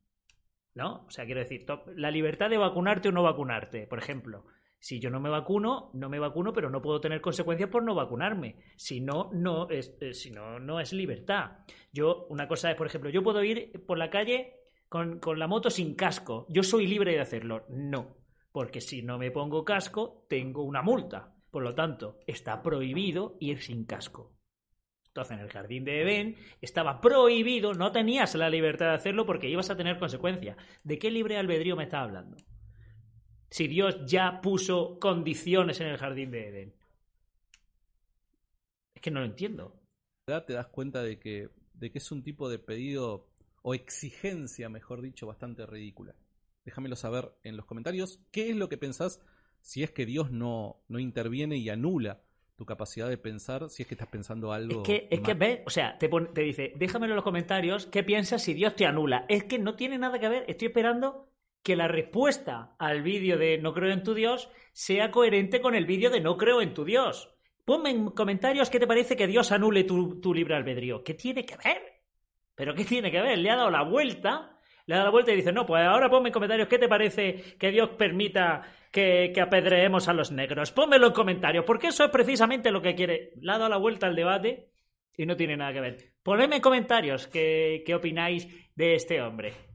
¿No? 0.75 1.05
O 1.07 1.09
sea, 1.09 1.25
quiero 1.25 1.41
decir, 1.41 1.65
la 1.95 2.11
libertad 2.11 2.49
de 2.49 2.57
vacunarte 2.57 3.09
o 3.09 3.11
no 3.11 3.23
vacunarte, 3.23 3.87
por 3.87 3.99
ejemplo. 3.99 4.45
Si 4.81 5.01
yo 5.01 5.09
no 5.09 5.19
me 5.19 5.29
vacuno, 5.29 5.91
no 5.93 6.07
me 6.07 6.19
vacuno, 6.19 6.53
pero 6.53 6.69
no 6.69 6.81
puedo 6.81 7.01
tener 7.01 7.19
consecuencias 7.19 7.69
por 7.69 7.83
no 7.83 7.95
vacunarme. 7.95 8.55
Si 8.77 9.01
no, 9.01 9.29
no 9.33 9.69
es, 9.69 9.97
eh, 9.99 10.13
si 10.13 10.31
no, 10.31 10.57
no 10.57 10.79
es 10.79 10.93
libertad. 10.93 11.65
Yo, 11.91 12.27
una 12.29 12.47
cosa 12.47 12.71
es, 12.71 12.77
por 12.77 12.87
ejemplo, 12.87 13.09
yo 13.09 13.21
puedo 13.21 13.43
ir 13.43 13.83
por 13.85 13.97
la 13.97 14.09
calle 14.09 14.58
con, 14.89 15.19
con 15.19 15.39
la 15.39 15.47
moto 15.47 15.69
sin 15.69 15.95
casco. 15.95 16.45
Yo 16.49 16.63
soy 16.63 16.87
libre 16.87 17.13
de 17.13 17.21
hacerlo. 17.21 17.65
No. 17.69 18.17
Porque 18.51 18.81
si 18.81 19.03
no 19.03 19.17
me 19.17 19.31
pongo 19.31 19.63
casco, 19.63 20.25
tengo 20.27 20.63
una 20.63 20.81
multa. 20.81 21.35
Por 21.51 21.63
lo 21.63 21.73
tanto, 21.73 22.19
está 22.27 22.61
prohibido 22.61 23.37
ir 23.39 23.61
sin 23.61 23.85
casco. 23.85 24.35
Entonces, 25.07 25.37
en 25.37 25.43
el 25.43 25.49
jardín 25.49 25.85
de 25.85 26.01
Edén 26.01 26.35
estaba 26.61 27.01
prohibido, 27.01 27.73
no 27.73 27.91
tenías 27.91 28.35
la 28.35 28.49
libertad 28.49 28.87
de 28.87 28.95
hacerlo 28.95 29.25
porque 29.25 29.49
ibas 29.49 29.69
a 29.69 29.77
tener 29.77 29.97
consecuencias. 29.97 30.57
¿De 30.83 30.99
qué 30.99 31.09
libre 31.09 31.37
albedrío 31.37 31.75
me 31.75 31.83
está 31.83 32.01
hablando? 32.01 32.37
Si 33.49 33.67
Dios 33.67 34.05
ya 34.05 34.41
puso 34.41 34.99
condiciones 34.99 35.79
en 35.81 35.87
el 35.87 35.97
jardín 35.97 36.29
de 36.31 36.47
Edén. 36.47 36.75
Es 38.93 39.01
que 39.01 39.11
no 39.11 39.21
lo 39.21 39.25
entiendo. 39.25 39.81
te 40.25 40.53
das 40.53 40.67
cuenta 40.67 41.01
de 41.01 41.19
que, 41.19 41.49
de 41.73 41.91
que 41.91 41.97
es 41.97 42.11
un 42.11 42.21
tipo 42.21 42.47
de 42.49 42.59
pedido 42.59 43.28
o 43.61 43.73
exigencia, 43.73 44.69
mejor 44.69 45.01
dicho, 45.01 45.27
bastante 45.27 45.65
ridícula. 45.65 46.15
Déjamelo 46.65 46.95
saber 46.95 47.31
en 47.43 47.57
los 47.57 47.65
comentarios 47.65 48.19
qué 48.31 48.49
es 48.49 48.55
lo 48.55 48.69
que 48.69 48.77
pensás 48.77 49.21
si 49.61 49.83
es 49.83 49.91
que 49.91 50.05
Dios 50.05 50.31
no, 50.31 50.77
no 50.87 50.99
interviene 50.99 51.57
y 51.57 51.69
anula 51.69 52.21
tu 52.55 52.65
capacidad 52.65 53.07
de 53.07 53.17
pensar, 53.17 53.69
si 53.69 53.83
es 53.83 53.87
que 53.87 53.95
estás 53.95 54.09
pensando 54.09 54.51
algo. 54.51 54.81
Es 54.81 54.87
que, 54.87 55.07
es 55.09 55.21
que 55.21 55.33
ves, 55.33 55.61
o 55.65 55.69
sea, 55.69 55.97
te, 55.97 56.09
te 56.09 56.41
dice, 56.41 56.73
déjamelo 56.75 57.13
en 57.13 57.15
los 57.15 57.23
comentarios, 57.23 57.85
¿qué 57.85 58.03
piensas 58.03 58.43
si 58.43 58.53
Dios 58.53 58.75
te 58.75 58.85
anula? 58.85 59.25
Es 59.29 59.45
que 59.45 59.59
no 59.59 59.75
tiene 59.75 59.97
nada 59.97 60.19
que 60.19 60.27
ver, 60.27 60.45
estoy 60.47 60.67
esperando 60.67 61.29
que 61.63 61.75
la 61.75 61.87
respuesta 61.87 62.75
al 62.77 63.01
vídeo 63.01 63.37
de 63.37 63.57
no 63.59 63.73
creo 63.73 63.93
en 63.93 64.03
tu 64.03 64.13
Dios 64.13 64.49
sea 64.73 65.11
coherente 65.11 65.61
con 65.61 65.75
el 65.75 65.85
vídeo 65.85 66.09
de 66.09 66.21
no 66.21 66.37
creo 66.37 66.61
en 66.61 66.73
tu 66.73 66.83
Dios. 66.83 67.33
Ponme 67.63 67.91
en 67.91 68.09
comentarios 68.09 68.69
qué 68.69 68.79
te 68.79 68.87
parece 68.87 69.15
que 69.15 69.27
Dios 69.27 69.51
anule 69.51 69.83
tu, 69.83 70.19
tu 70.19 70.33
libre 70.33 70.55
albedrío. 70.55 71.03
¿Qué 71.03 71.13
tiene 71.13 71.45
que 71.45 71.55
ver? 71.57 71.88
¿Pero 72.59 72.75
qué 72.75 72.83
tiene 72.83 73.09
que 73.09 73.21
ver? 73.21 73.37
Le 73.37 73.49
ha 73.49 73.55
dado 73.55 73.71
la 73.71 73.83
vuelta, 73.83 74.51
le 74.85 74.93
ha 74.93 74.97
dado 74.97 75.07
la 75.07 75.11
vuelta 75.13 75.31
y 75.31 75.37
dice, 75.37 75.53
no, 75.53 75.65
pues 75.65 75.81
ahora 75.81 76.09
ponme 76.09 76.27
en 76.27 76.33
comentarios 76.33 76.67
qué 76.67 76.77
te 76.77 76.89
parece 76.89 77.55
que 77.57 77.71
Dios 77.71 77.91
permita 77.91 78.63
que, 78.91 79.33
apedreemos 79.41 80.09
a 80.09 80.13
los 80.13 80.33
negros. 80.33 80.73
Pónmelo 80.73 81.07
en 81.07 81.13
comentarios, 81.13 81.63
porque 81.63 81.87
eso 81.87 82.03
es 82.03 82.11
precisamente 82.11 82.69
lo 82.69 82.81
que 82.81 82.95
quiere. 82.95 83.31
Le 83.39 83.53
ha 83.53 83.57
dado 83.57 83.69
la 83.69 83.77
vuelta 83.77 84.07
al 84.07 84.15
debate 84.17 84.71
y 85.15 85.25
no 85.25 85.37
tiene 85.37 85.55
nada 85.55 85.71
que 85.71 85.79
ver. 85.79 85.97
Ponedme 86.21 86.57
en 86.57 86.61
comentarios 86.61 87.27
qué, 87.27 87.81
qué 87.85 87.95
opináis 87.95 88.45
de 88.75 88.93
este 88.93 89.21
hombre. 89.21 89.68